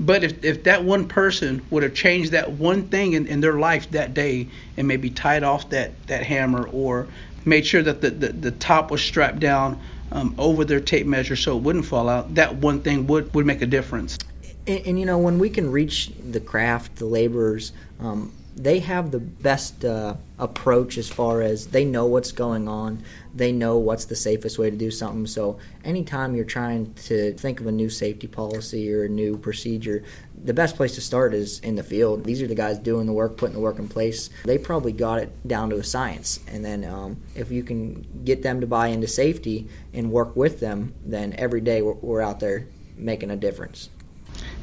but 0.02 0.24
if, 0.24 0.44
if 0.44 0.64
that 0.64 0.84
one 0.84 1.06
person 1.06 1.64
would 1.70 1.82
have 1.82 1.94
changed 1.94 2.32
that 2.32 2.50
one 2.50 2.88
thing 2.88 3.12
in, 3.12 3.26
in 3.26 3.40
their 3.40 3.54
life 3.54 3.90
that 3.92 4.14
day 4.14 4.48
and 4.76 4.88
maybe 4.88 5.08
tied 5.08 5.42
off 5.42 5.70
that, 5.70 5.90
that 6.08 6.24
hammer 6.24 6.66
or 6.68 7.06
made 7.44 7.64
sure 7.64 7.82
that 7.82 8.00
the, 8.00 8.10
the, 8.10 8.28
the 8.32 8.50
top 8.50 8.90
was 8.90 9.00
strapped 9.00 9.38
down 9.40 9.80
um, 10.10 10.34
over 10.38 10.64
their 10.64 10.80
tape 10.80 11.06
measure 11.06 11.36
so 11.36 11.56
it 11.56 11.62
wouldn't 11.62 11.86
fall 11.86 12.08
out, 12.08 12.34
that 12.34 12.56
one 12.56 12.82
thing 12.82 13.06
would, 13.06 13.32
would 13.34 13.46
make 13.46 13.62
a 13.62 13.66
difference. 13.66 14.18
And, 14.66 14.86
and 14.86 15.00
you 15.00 15.06
know, 15.06 15.18
when 15.18 15.38
we 15.38 15.48
can 15.48 15.70
reach 15.70 16.10
the 16.30 16.40
craft, 16.40 16.96
the 16.96 17.06
laborers, 17.06 17.72
um, 18.00 18.32
they 18.56 18.80
have 18.80 19.10
the 19.10 19.18
best 19.18 19.84
uh, 19.84 20.14
approach 20.38 20.98
as 20.98 21.08
far 21.08 21.40
as 21.40 21.68
they 21.68 21.84
know 21.84 22.06
what's 22.06 22.32
going 22.32 22.68
on. 22.68 23.02
They 23.34 23.50
know 23.50 23.78
what's 23.78 24.04
the 24.04 24.16
safest 24.16 24.58
way 24.58 24.70
to 24.70 24.76
do 24.76 24.90
something. 24.90 25.26
So, 25.26 25.58
anytime 25.84 26.34
you're 26.34 26.44
trying 26.44 26.92
to 26.94 27.32
think 27.34 27.60
of 27.60 27.66
a 27.66 27.72
new 27.72 27.88
safety 27.88 28.26
policy 28.26 28.92
or 28.92 29.04
a 29.04 29.08
new 29.08 29.38
procedure, 29.38 30.04
the 30.44 30.52
best 30.52 30.76
place 30.76 30.94
to 30.96 31.00
start 31.00 31.32
is 31.32 31.60
in 31.60 31.76
the 31.76 31.82
field. 31.82 32.24
These 32.24 32.42
are 32.42 32.46
the 32.46 32.54
guys 32.54 32.78
doing 32.78 33.06
the 33.06 33.12
work, 33.12 33.36
putting 33.36 33.54
the 33.54 33.60
work 33.60 33.78
in 33.78 33.88
place. 33.88 34.28
They 34.44 34.58
probably 34.58 34.92
got 34.92 35.20
it 35.20 35.48
down 35.48 35.70
to 35.70 35.76
a 35.76 35.84
science. 35.84 36.40
And 36.46 36.64
then, 36.64 36.84
um, 36.84 37.16
if 37.34 37.50
you 37.50 37.62
can 37.62 38.06
get 38.24 38.42
them 38.42 38.60
to 38.60 38.66
buy 38.66 38.88
into 38.88 39.06
safety 39.06 39.68
and 39.94 40.10
work 40.10 40.36
with 40.36 40.60
them, 40.60 40.94
then 41.04 41.34
every 41.38 41.62
day 41.62 41.80
we're, 41.80 41.94
we're 41.94 42.22
out 42.22 42.40
there 42.40 42.66
making 42.96 43.30
a 43.30 43.36
difference. 43.36 43.88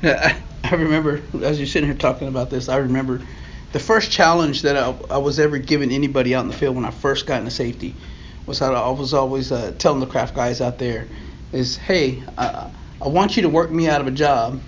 Yeah, 0.02 0.36
I, 0.64 0.72
I 0.72 0.76
remember 0.76 1.22
as 1.44 1.58
you're 1.60 1.68
sitting 1.68 1.90
here 1.90 1.98
talking 1.98 2.28
about 2.28 2.50
this. 2.50 2.70
I 2.70 2.78
remember 2.78 3.22
the 3.72 3.80
first 3.80 4.12
challenge 4.12 4.64
that 4.64 4.76
I, 4.76 4.96
I, 5.10 5.18
was 5.18 5.40
ever 5.40 5.58
given 5.58 5.92
anybody 5.92 6.34
out 6.34 6.44
in 6.44 6.48
the 6.48 6.56
field 6.56 6.76
when 6.76 6.86
I 6.86 6.92
first 6.92 7.26
got 7.28 7.40
into 7.40 7.52
safety 7.52 7.96
was 8.46 8.60
how 8.60 8.74
I 8.74 8.90
was 8.90 9.14
always 9.14 9.52
uh, 9.52 9.74
telling 9.78 10.00
the 10.00 10.08
craft 10.08 10.36
guys 10.36 10.60
out 10.60 10.80
there 10.80 11.08
is, 11.54 11.78
hey, 11.78 12.24
I, 12.38 12.72
I 13.02 13.08
want 13.08 13.36
you 13.36 13.44
to 13.44 13.50
work 13.50 13.72
me 13.72 13.88
out 13.88 14.02
of 14.02 14.08
a 14.08 14.12
job, 14.12 14.60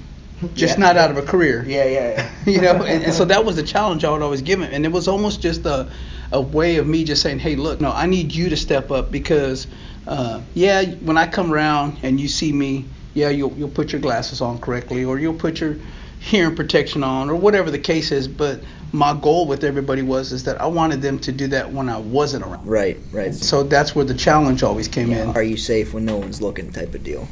just 0.53 0.77
yeah. 0.77 0.85
not 0.85 0.97
out 0.97 1.11
of 1.11 1.17
a 1.17 1.23
career. 1.23 1.63
Yeah, 1.67 1.85
yeah, 1.85 2.09
yeah. 2.09 2.31
you 2.51 2.61
know, 2.61 2.83
and, 2.83 3.03
and, 3.03 3.13
so 3.13 3.25
that 3.33 3.43
was 3.43 3.55
the 3.55 3.63
challenge 3.63 4.05
I 4.05 4.11
would 4.11 4.21
always 4.21 4.41
give 4.41 4.61
him, 4.61 4.71
and 4.71 4.85
it 4.85 4.91
was 4.91 5.07
almost 5.07 5.41
just 5.41 5.65
a, 5.65 5.91
a 6.31 6.39
way 6.39 6.77
of 6.77 6.87
me 6.87 7.03
just 7.03 7.23
saying, 7.23 7.39
hey, 7.39 7.55
look, 7.55 7.81
no, 7.81 7.91
I 7.91 8.05
need 8.05 8.33
you 8.33 8.49
to 8.49 8.57
step 8.57 8.91
up 8.91 9.11
because, 9.11 9.65
uh, 10.05 10.41
yeah, 10.53 10.83
when 10.83 11.17
I 11.17 11.27
come 11.27 11.51
around 11.51 11.97
and 12.03 12.19
you 12.19 12.27
see 12.27 12.53
me, 12.53 12.85
yeah, 13.13 13.29
you'll 13.29 13.51
you'll 13.57 13.69
put 13.69 13.91
your 13.91 13.99
glasses 13.99 14.39
on 14.39 14.59
correctly, 14.59 15.03
or 15.03 15.19
you'll 15.19 15.33
put 15.33 15.59
your 15.59 15.75
hearing 16.21 16.55
protection 16.55 17.03
on, 17.03 17.29
or 17.29 17.35
whatever 17.35 17.71
the 17.71 17.79
case 17.79 18.11
is, 18.11 18.27
but 18.27 18.61
my 18.93 19.13
goal 19.13 19.47
with 19.47 19.63
everybody 19.63 20.03
was 20.03 20.31
is 20.31 20.43
that 20.43 20.61
I 20.61 20.67
wanted 20.67 21.01
them 21.01 21.17
to 21.19 21.31
do 21.31 21.47
that 21.47 21.71
when 21.71 21.89
I 21.89 21.97
wasn't 21.97 22.45
around. 22.45 22.67
Right, 22.67 22.99
right. 23.11 23.33
So 23.33 23.63
that's 23.63 23.95
where 23.95 24.05
the 24.05 24.13
challenge 24.13 24.61
always 24.61 24.87
came 24.87 25.11
yeah. 25.11 25.23
in. 25.23 25.29
Are 25.29 25.43
you 25.43 25.57
safe 25.57 25.93
when 25.93 26.05
no 26.05 26.17
one's 26.17 26.41
looking 26.41 26.71
type 26.71 26.93
of 26.93 27.03
deal. 27.03 27.27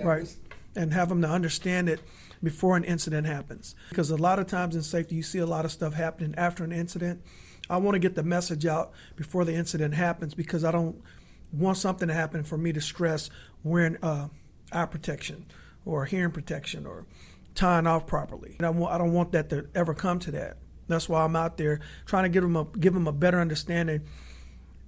Right. 0.00 0.32
And 0.76 0.92
have 0.92 1.08
them 1.08 1.20
to 1.22 1.28
understand 1.28 1.88
it 1.88 2.00
before 2.42 2.76
an 2.76 2.84
incident 2.84 3.26
happens. 3.26 3.74
Because 3.88 4.10
a 4.10 4.16
lot 4.16 4.38
of 4.38 4.46
times 4.46 4.76
in 4.76 4.82
safety, 4.82 5.16
you 5.16 5.22
see 5.22 5.40
a 5.40 5.46
lot 5.46 5.64
of 5.64 5.72
stuff 5.72 5.94
happening 5.94 6.34
after 6.36 6.62
an 6.62 6.72
incident. 6.72 7.22
I 7.68 7.78
want 7.78 7.96
to 7.96 7.98
get 7.98 8.14
the 8.14 8.22
message 8.22 8.64
out 8.64 8.92
before 9.16 9.44
the 9.44 9.54
incident 9.54 9.94
happens 9.94 10.34
because 10.34 10.64
I 10.64 10.70
don't 10.70 11.02
want 11.52 11.78
something 11.78 12.08
to 12.08 12.14
happen 12.14 12.44
for 12.44 12.56
me 12.56 12.72
to 12.72 12.80
stress 12.80 13.28
wearing 13.64 13.96
uh, 14.02 14.28
eye 14.72 14.86
protection 14.86 15.46
or 15.84 16.04
hearing 16.04 16.30
protection 16.30 16.86
or 16.86 17.06
tying 17.54 17.86
off 17.86 18.06
properly. 18.06 18.56
And 18.58 18.66
I, 18.66 18.98
don't 18.98 19.12
want 19.12 19.32
that 19.32 19.50
to 19.50 19.66
ever 19.74 19.94
come 19.94 20.18
to 20.20 20.30
that. 20.32 20.58
That's 20.88 21.08
why 21.08 21.24
I'm 21.24 21.36
out 21.36 21.56
there 21.56 21.80
trying 22.06 22.24
to 22.24 22.28
give 22.28 22.42
them 22.42 22.56
a 22.56 22.64
give 22.64 22.94
them 22.94 23.06
a 23.06 23.12
better 23.12 23.40
understanding, 23.40 24.02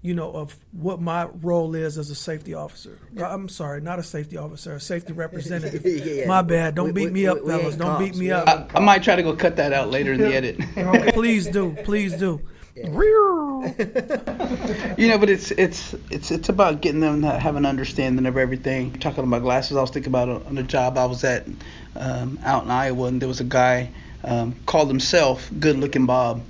you 0.00 0.14
know, 0.14 0.33
of 0.33 0.57
what 0.73 1.00
my 1.00 1.26
role 1.26 1.76
is 1.76 1.97
as 1.97 2.11
a 2.11 2.14
safety 2.16 2.54
officer. 2.54 2.99
Uh, 3.16 3.25
I'm 3.25 3.49
sorry, 3.49 3.81
not 3.81 4.00
a 4.00 4.02
safety 4.02 4.37
officer, 4.37 4.75
a 4.75 4.81
safety 4.81 5.12
representative. 5.12 5.87
yeah. 6.07 6.26
My 6.26 6.42
bad. 6.42 6.75
Don't 6.75 6.87
we, 6.87 6.92
beat 6.92 7.04
we, 7.07 7.11
me 7.11 7.21
we, 7.21 7.28
up, 7.28 7.38
fellas. 7.47 7.76
Don't 7.76 8.00
beat 8.00 8.16
me 8.16 8.33
up. 8.33 8.49
I, 8.49 8.78
I, 8.78 8.81
might 8.81 9.04
try 9.04 9.14
to 9.14 9.23
go 9.23 9.37
cut 9.37 9.54
that 9.57 9.73
out 9.73 9.90
later 9.90 10.14
in 10.14 10.21
the 10.21 10.35
edit. 10.35 10.59
please 11.14 11.47
do. 11.47 11.76
Please 11.85 12.14
do. 12.14 12.40
Yeah. 12.75 12.88
you 14.99 15.07
know, 15.07 15.19
but 15.19 15.31
it's 15.31 15.52
it's 15.52 15.95
it's 16.11 16.33
it's 16.33 16.49
about 16.49 16.81
getting 16.81 17.00
them 17.00 17.23
to 17.23 17.38
have 17.38 17.54
an 17.54 17.64
understanding 17.64 18.26
of 18.26 18.37
everything. 18.37 18.92
Talking 18.95 19.23
about 19.23 19.42
glasses, 19.42 19.76
I 19.76 19.81
was 19.81 19.90
thinking 19.90 20.11
about 20.11 20.45
on 20.47 20.57
the 20.57 20.64
job 20.64 20.99
I 20.99 21.04
was 21.04 21.23
at 21.23 21.47
um, 21.95 22.40
out 22.42 22.64
in 22.64 22.71
Iowa, 22.73 23.07
and 23.07 23.23
there 23.23 23.28
was 23.28 23.40
a 23.40 23.45
guy 23.45 23.90
um, 24.25 24.57
called 24.66 24.88
himself 24.88 25.49
Good 25.61 25.76
Looking 25.76 26.07
Bob, 26.07 26.42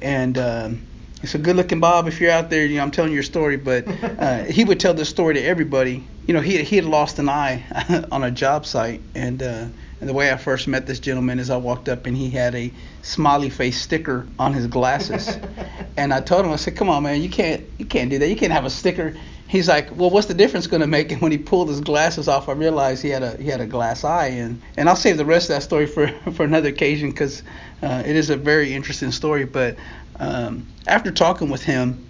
and 0.00 0.38
um, 0.38 0.86
so 1.24 1.38
Good 1.38 1.56
Looking 1.56 1.80
Bob. 1.80 2.08
If 2.08 2.20
you're 2.20 2.30
out 2.30 2.50
there, 2.50 2.64
you 2.64 2.76
know 2.76 2.82
I'm 2.82 2.90
telling 2.90 3.12
your 3.12 3.22
story, 3.22 3.56
but 3.56 3.86
uh, 4.02 4.44
he 4.44 4.64
would 4.64 4.80
tell 4.80 4.94
this 4.94 5.08
story 5.08 5.34
to 5.34 5.42
everybody. 5.42 6.04
You 6.26 6.34
know, 6.34 6.40
he 6.40 6.62
he 6.62 6.76
had 6.76 6.84
lost 6.84 7.18
an 7.18 7.28
eye 7.28 7.64
on 8.12 8.24
a 8.24 8.30
job 8.30 8.64
site, 8.64 9.02
and 9.14 9.42
uh, 9.42 9.66
and 10.00 10.08
the 10.08 10.14
way 10.14 10.32
I 10.32 10.36
first 10.36 10.66
met 10.66 10.86
this 10.86 11.00
gentleman 11.00 11.38
is 11.38 11.50
I 11.50 11.58
walked 11.58 11.88
up 11.88 12.06
and 12.06 12.16
he 12.16 12.30
had 12.30 12.54
a 12.54 12.72
smiley 13.02 13.50
face 13.50 13.80
sticker 13.80 14.26
on 14.38 14.54
his 14.54 14.66
glasses, 14.66 15.38
and 15.96 16.14
I 16.14 16.20
told 16.20 16.46
him 16.46 16.52
I 16.52 16.56
said, 16.56 16.76
"Come 16.76 16.88
on, 16.88 17.02
man, 17.02 17.22
you 17.22 17.28
can't 17.28 17.64
you 17.78 17.84
can't 17.84 18.10
do 18.10 18.18
that. 18.18 18.28
You 18.28 18.36
can't 18.36 18.52
have 18.52 18.64
a 18.64 18.70
sticker." 18.70 19.14
he's 19.50 19.66
like, 19.66 19.90
well, 19.96 20.10
what's 20.10 20.28
the 20.28 20.34
difference 20.34 20.68
going 20.68 20.80
to 20.80 20.86
make? 20.86 21.10
And 21.10 21.20
when 21.20 21.32
he 21.32 21.38
pulled 21.38 21.68
his 21.68 21.80
glasses 21.80 22.28
off, 22.28 22.48
I 22.48 22.52
realized 22.52 23.02
he 23.02 23.08
had 23.08 23.24
a 23.24 23.36
he 23.36 23.48
had 23.48 23.60
a 23.60 23.66
glass 23.66 24.04
eye, 24.04 24.26
and 24.26 24.62
and 24.76 24.88
I'll 24.88 24.96
save 24.96 25.16
the 25.16 25.24
rest 25.24 25.50
of 25.50 25.56
that 25.56 25.62
story 25.62 25.86
for 25.86 26.08
for 26.32 26.44
another 26.44 26.68
occasion 26.68 27.10
because 27.10 27.42
uh, 27.82 28.02
it 28.06 28.14
is 28.14 28.30
a 28.30 28.36
very 28.36 28.72
interesting 28.72 29.10
story. 29.10 29.44
But 29.44 29.76
um, 30.20 30.66
after 30.86 31.10
talking 31.10 31.48
with 31.48 31.62
him, 31.62 32.06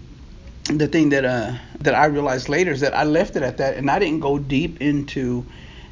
the 0.65 0.87
thing 0.87 1.09
that 1.09 1.25
uh 1.25 1.53
that 1.79 1.95
I 1.95 2.05
realized 2.05 2.49
later 2.49 2.71
is 2.71 2.81
that 2.81 2.93
I 2.93 3.03
left 3.03 3.35
it 3.35 3.41
at 3.41 3.57
that, 3.57 3.77
and 3.77 3.89
I 3.89 3.97
didn't 3.97 4.19
go 4.19 4.37
deep 4.37 4.79
into, 4.81 5.43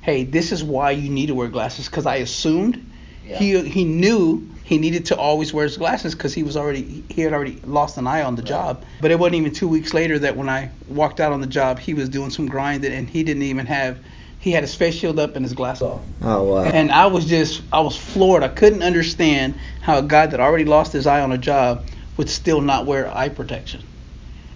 hey, 0.01 0.25
this 0.25 0.51
is 0.51 0.63
why 0.63 0.91
you 0.91 1.09
need 1.09 1.27
to 1.27 1.35
wear 1.35 1.47
glasses, 1.47 1.87
because 1.87 2.05
I 2.05 2.17
assumed 2.17 2.85
yeah. 3.25 3.37
he 3.37 3.67
he 3.67 3.85
knew 3.85 4.47
he 4.63 4.77
needed 4.77 5.07
to 5.07 5.17
always 5.17 5.51
wear 5.53 5.63
his 5.63 5.77
glasses 5.77 6.13
because 6.13 6.33
he 6.33 6.43
was 6.43 6.55
already 6.55 7.03
he 7.09 7.21
had 7.21 7.33
already 7.33 7.59
lost 7.65 7.97
an 7.97 8.05
eye 8.05 8.21
on 8.21 8.35
the 8.35 8.43
right. 8.43 8.49
job. 8.49 8.85
But 9.01 9.11
it 9.11 9.17
wasn't 9.17 9.37
even 9.37 9.53
two 9.53 9.67
weeks 9.67 9.93
later 9.93 10.19
that 10.19 10.35
when 10.35 10.49
I 10.49 10.69
walked 10.87 11.19
out 11.19 11.31
on 11.31 11.41
the 11.41 11.47
job, 11.47 11.79
he 11.79 11.93
was 11.93 12.09
doing 12.09 12.29
some 12.29 12.45
grinding 12.45 12.93
and 12.93 13.09
he 13.09 13.23
didn't 13.23 13.43
even 13.43 13.65
have 13.65 13.97
he 14.39 14.51
had 14.51 14.63
his 14.63 14.75
face 14.75 14.95
shield 14.95 15.19
up 15.19 15.35
and 15.35 15.43
his 15.43 15.53
glasses 15.53 15.83
off. 15.83 16.01
Oh 16.21 16.43
wow! 16.43 16.63
And 16.63 16.91
I 16.91 17.07
was 17.07 17.25
just 17.25 17.61
I 17.73 17.79
was 17.79 17.97
floored. 17.97 18.43
I 18.43 18.49
couldn't 18.49 18.83
understand 18.83 19.55
how 19.81 19.97
a 19.97 20.03
guy 20.03 20.27
that 20.27 20.39
already 20.39 20.65
lost 20.65 20.93
his 20.93 21.07
eye 21.07 21.21
on 21.21 21.31
a 21.31 21.37
job 21.37 21.85
would 22.19 22.29
still 22.29 22.59
not 22.59 22.85
wear 22.85 23.07
eye 23.15 23.29
protection. 23.29 23.81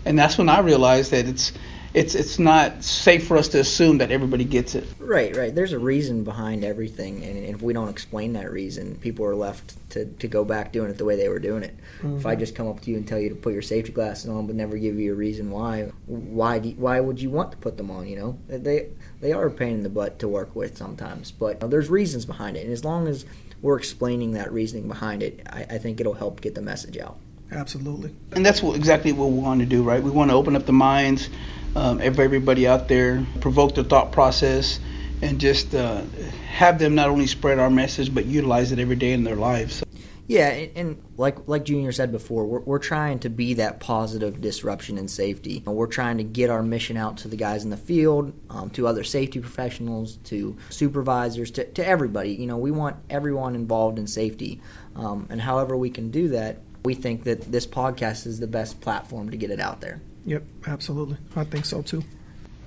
And 0.04 0.20
that's 0.20 0.38
when 0.38 0.50
I 0.50 0.60
realized 0.60 1.12
that 1.12 1.30
it's 1.30 1.54
it's 1.94 2.14
it's 2.14 2.38
not 2.38 2.84
safe 2.84 3.26
for 3.26 3.38
us 3.38 3.48
to 3.50 3.60
assume 3.62 4.00
that 4.00 4.12
everybody 4.12 4.44
gets 4.44 4.76
it. 4.76 4.86
Right, 5.00 5.34
right. 5.34 5.56
There's 5.56 5.72
a 5.72 5.80
reason 5.80 6.26
behind 6.26 6.66
everything, 6.66 7.24
and 7.24 7.38
if 7.38 7.62
we 7.62 7.72
don't 7.72 7.88
explain 7.88 8.34
that 8.34 8.52
reason, 8.52 8.96
people 8.98 9.26
are 9.26 9.36
left 9.36 9.78
to, 9.92 10.06
to 10.06 10.28
go 10.28 10.44
back 10.44 10.74
doing 10.74 10.90
it 10.90 10.98
the 10.98 11.06
way 11.06 11.16
they 11.16 11.30
were 11.30 11.40
doing 11.40 11.64
it. 11.64 11.78
Mm-hmm. 12.00 12.18
If 12.18 12.26
I 12.26 12.36
just 12.36 12.54
come 12.54 12.68
up 12.68 12.82
to 12.82 12.92
you 12.92 12.98
and 12.98 13.08
tell 13.08 13.20
you 13.20 13.30
to 13.30 13.36
put 13.36 13.54
your 13.54 13.62
safety 13.62 13.94
glasses 13.94 14.30
on, 14.30 14.46
but 14.46 14.58
never 14.58 14.78
give 14.78 15.00
you 15.00 15.14
a 15.14 15.16
reason 15.16 15.50
why, 15.50 15.84
why 16.08 16.60
do 16.60 16.70
you, 16.70 16.76
why 16.76 17.00
would 17.00 17.22
you 17.22 17.30
want 17.30 17.52
to 17.52 17.58
put 17.58 17.78
them 17.78 17.90
on? 17.90 18.08
You 18.08 18.18
know, 18.18 18.40
they 18.50 18.90
they 19.22 19.32
are 19.32 19.46
a 19.46 19.52
pain 19.52 19.76
in 19.76 19.84
the 19.84 19.90
butt 19.90 20.20
to 20.20 20.28
work 20.28 20.54
with 20.54 20.78
sometimes, 20.78 21.32
but 21.32 21.54
you 21.54 21.60
know, 21.62 21.68
there's 21.70 21.90
reasons 21.90 22.26
behind 22.26 22.58
it, 22.58 22.66
and 22.66 22.74
as 22.74 22.84
long 22.84 23.08
as 23.08 23.26
we're 23.62 23.78
explaining 23.78 24.34
that 24.34 24.52
reasoning 24.52 24.90
behind 24.90 25.24
it, 25.24 25.40
I, 25.50 25.62
I 25.62 25.78
think 25.78 26.02
it'll 26.02 26.14
help 26.14 26.42
get 26.42 26.54
the 26.54 26.62
message 26.62 26.98
out. 26.98 27.18
Absolutely. 27.52 28.16
And 28.32 28.46
that's 28.46 28.64
what, 28.64 28.76
exactly 28.76 29.12
what 29.12 29.30
we 29.30 29.40
want 29.40 29.60
to 29.60 29.66
do, 29.66 29.84
right? 29.84 30.02
We 30.02 30.12
want 30.12 30.32
to 30.32 30.36
open 30.36 30.56
up 30.56 30.66
the 30.66 30.74
minds 30.74 31.30
um, 31.76 32.02
of 32.02 32.20
everybody 32.20 32.68
out 32.68 32.88
there, 32.88 33.26
provoke 33.42 33.76
their 33.76 33.84
thought 33.84 34.12
process, 34.12 34.80
and 35.22 35.40
just 35.40 35.74
uh, 35.74 36.02
have 36.50 36.80
them 36.80 36.96
not 36.96 37.10
only 37.10 37.28
spread 37.28 37.60
our 37.60 37.70
message 37.70 38.14
but 38.14 38.26
utilize 38.26 38.72
it 38.72 38.80
every 38.80 38.96
day 38.96 39.14
in 39.14 39.24
their 39.24 39.36
lives. 39.36 39.84
Yeah, 40.26 40.50
and, 40.50 40.78
and, 40.78 41.04
like 41.18 41.48
like 41.48 41.66
Junior 41.66 41.92
said 41.92 42.12
before, 42.12 42.46
we're, 42.46 42.62
we're 42.62 42.80
trying 42.80 43.20
to 43.20 43.30
be 43.30 43.56
that 43.56 43.82
positive 43.82 44.40
disruption 44.40 44.98
in 44.98 45.10
safety. 45.10 45.62
We're 45.66 45.86
trying 45.88 46.18
to 46.18 46.24
get 46.24 46.50
our 46.50 46.64
mission 46.64 46.96
out 46.96 47.18
to 47.18 47.28
the 47.28 47.36
guys 47.36 47.66
in 47.66 47.70
the 47.70 47.78
field, 47.78 48.34
um, 48.50 48.70
to 48.72 48.88
other 48.88 49.04
safety 49.04 49.40
professionals, 49.42 50.16
to 50.26 50.58
supervisors, 50.70 51.52
to, 51.52 51.66
to 51.74 51.86
everybody. 51.86 52.32
You 52.32 52.48
know, 52.48 52.58
we 52.58 52.72
want 52.72 52.96
everyone 53.10 53.54
involved 53.54 54.00
in 54.00 54.08
safety, 54.08 54.62
um, 54.96 55.28
and 55.30 55.42
however 55.42 55.76
we 55.76 55.90
can 55.90 56.10
do 56.10 56.30
that, 56.30 56.60
we 56.84 56.94
think 56.94 57.24
that 57.24 57.52
this 57.52 57.66
podcast 57.66 58.28
is 58.28 58.40
the 58.40 58.48
best 58.48 58.82
platform 58.82 59.30
to 59.32 59.38
get 59.38 59.52
it 59.52 59.60
out 59.60 59.82
there. 59.82 60.02
Yep, 60.26 60.44
absolutely. 60.68 61.18
I 61.36 61.44
think 61.44 61.66
so 61.66 61.82
too. 61.82 62.04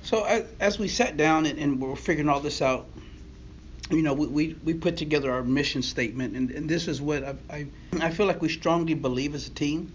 So 0.03 0.25
as 0.61 0.79
we 0.79 0.89
sat 0.89 1.17
down 1.17 1.47
and, 1.47 1.59
and 1.59 1.81
we're 1.81 1.97
figuring 1.97 2.29
all 2.29 2.41
this 2.41 2.63
out, 2.63 2.87
you 3.91 4.03
know, 4.03 4.15
we, 4.15 4.27
we, 4.27 4.57
we 4.65 4.75
put 4.75 4.97
together 4.97 5.33
our 5.33 5.43
mission 5.43 5.83
statement, 5.83 6.37
and, 6.37 6.51
and 6.51 6.69
this 6.69 6.89
is 6.89 7.01
what 7.01 7.25
I, 7.25 7.35
I, 7.51 7.67
I 8.01 8.11
feel 8.11 8.27
like 8.27 8.43
we 8.43 8.49
strongly 8.49 8.95
believe 8.95 9.35
as 9.35 9.47
a 9.47 9.51
team, 9.51 9.93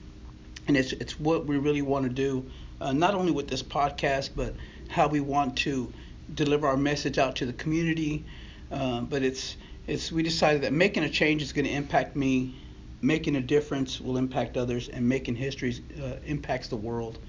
and 0.67 0.77
it's 0.77 0.93
it's 0.93 1.19
what 1.19 1.45
we 1.45 1.57
really 1.57 1.81
want 1.81 2.05
to 2.05 2.09
do, 2.09 2.45
uh, 2.79 2.93
not 2.93 3.15
only 3.15 3.31
with 3.31 3.49
this 3.49 3.63
podcast, 3.63 4.29
but 4.35 4.53
how 4.89 5.07
we 5.07 5.19
want 5.19 5.57
to 5.59 5.91
deliver 6.35 6.67
our 6.67 6.77
message 6.77 7.17
out 7.17 7.35
to 7.37 7.45
the 7.45 7.53
community. 7.53 8.23
Uh, 8.71 9.01
but 9.01 9.23
it's 9.23 9.57
it's 9.87 10.11
we 10.11 10.23
decided 10.23 10.61
that 10.61 10.71
making 10.71 11.03
a 11.03 11.09
change 11.09 11.41
is 11.41 11.51
going 11.51 11.65
to 11.65 11.71
impact 11.71 12.15
me, 12.15 12.55
making 13.01 13.35
a 13.35 13.41
difference 13.41 13.99
will 13.99 14.17
impact 14.17 14.57
others, 14.57 14.89
and 14.89 15.07
making 15.07 15.35
history 15.35 15.75
uh, 16.01 16.13
impacts 16.25 16.67
the 16.67 16.75
world. 16.75 17.19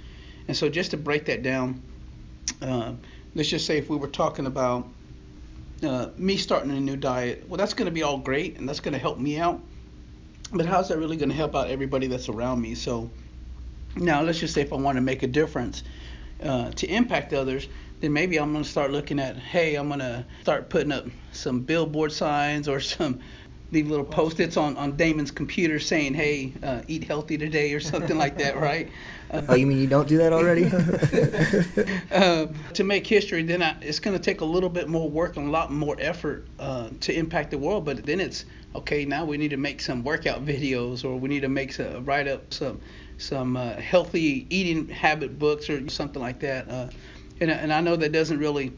And 0.48 0.56
so 0.56 0.68
just 0.68 0.90
to 0.90 0.96
break 0.96 1.26
that 1.26 1.42
down, 1.42 1.82
uh, 2.60 2.92
let's 3.34 3.48
just 3.48 3.66
say 3.66 3.78
if 3.78 3.88
we 3.88 3.96
were 3.96 4.08
talking 4.08 4.46
about 4.46 4.88
uh, 5.82 6.08
me 6.16 6.36
starting 6.36 6.70
a 6.70 6.80
new 6.80 6.96
diet, 6.96 7.48
well, 7.48 7.58
that's 7.58 7.74
going 7.74 7.86
to 7.86 7.92
be 7.92 8.02
all 8.02 8.18
great 8.18 8.58
and 8.58 8.68
that's 8.68 8.80
going 8.80 8.92
to 8.92 8.98
help 8.98 9.18
me 9.18 9.38
out. 9.38 9.60
But 10.52 10.66
how's 10.66 10.88
that 10.88 10.98
really 10.98 11.16
going 11.16 11.30
to 11.30 11.34
help 11.34 11.56
out 11.56 11.68
everybody 11.68 12.06
that's 12.06 12.28
around 12.28 12.60
me? 12.60 12.74
So 12.74 13.10
now 13.96 14.22
let's 14.22 14.38
just 14.38 14.54
say 14.54 14.60
if 14.62 14.72
I 14.72 14.76
want 14.76 14.96
to 14.96 15.02
make 15.02 15.22
a 15.22 15.26
difference 15.26 15.82
uh, 16.42 16.70
to 16.72 16.86
impact 16.86 17.32
others, 17.32 17.68
then 18.00 18.12
maybe 18.12 18.38
I'm 18.38 18.52
going 18.52 18.64
to 18.64 18.68
start 18.70 18.90
looking 18.90 19.18
at, 19.18 19.36
hey, 19.36 19.76
I'm 19.76 19.88
going 19.88 20.00
to 20.00 20.26
start 20.42 20.68
putting 20.68 20.92
up 20.92 21.06
some 21.32 21.60
billboard 21.60 22.12
signs 22.12 22.68
or 22.68 22.80
some 22.80 23.20
leave 23.72 23.88
little 23.88 24.04
post-its 24.04 24.56
on, 24.56 24.76
on 24.76 24.96
Damon's 24.96 25.30
computer 25.30 25.80
saying, 25.80 26.14
"Hey, 26.14 26.52
uh, 26.62 26.82
eat 26.88 27.04
healthy 27.04 27.38
today" 27.38 27.72
or 27.72 27.80
something 27.80 28.16
like 28.16 28.38
that, 28.38 28.56
right? 28.60 28.90
Uh, 29.30 29.42
oh, 29.48 29.54
you 29.54 29.66
mean 29.66 29.78
you 29.78 29.86
don't 29.86 30.06
do 30.06 30.18
that 30.18 30.32
already? 30.32 30.66
uh, 32.12 32.46
to 32.74 32.84
make 32.84 33.06
history, 33.06 33.42
then 33.42 33.62
I, 33.62 33.76
it's 33.80 33.98
going 33.98 34.16
to 34.16 34.22
take 34.22 34.42
a 34.42 34.44
little 34.44 34.68
bit 34.68 34.88
more 34.88 35.08
work 35.08 35.36
and 35.36 35.48
a 35.48 35.50
lot 35.50 35.72
more 35.72 35.96
effort 35.98 36.46
uh, 36.58 36.90
to 37.00 37.14
impact 37.14 37.50
the 37.50 37.58
world. 37.58 37.86
But 37.86 38.04
then 38.04 38.20
it's 38.20 38.44
okay. 38.76 39.06
Now 39.06 39.24
we 39.24 39.38
need 39.38 39.50
to 39.50 39.56
make 39.56 39.80
some 39.80 40.04
workout 40.04 40.44
videos, 40.44 41.04
or 41.04 41.16
we 41.16 41.28
need 41.30 41.40
to 41.40 41.48
make 41.48 41.72
some, 41.72 42.04
write 42.04 42.28
up 42.28 42.52
some 42.52 42.80
some 43.16 43.56
uh, 43.56 43.74
healthy 43.74 44.46
eating 44.50 44.88
habit 44.88 45.38
books 45.38 45.70
or 45.70 45.88
something 45.88 46.20
like 46.20 46.40
that. 46.40 46.68
Uh, 46.68 46.88
and, 47.40 47.50
and 47.50 47.72
I 47.72 47.80
know 47.80 47.96
that 47.96 48.12
doesn't 48.12 48.38
really 48.38 48.72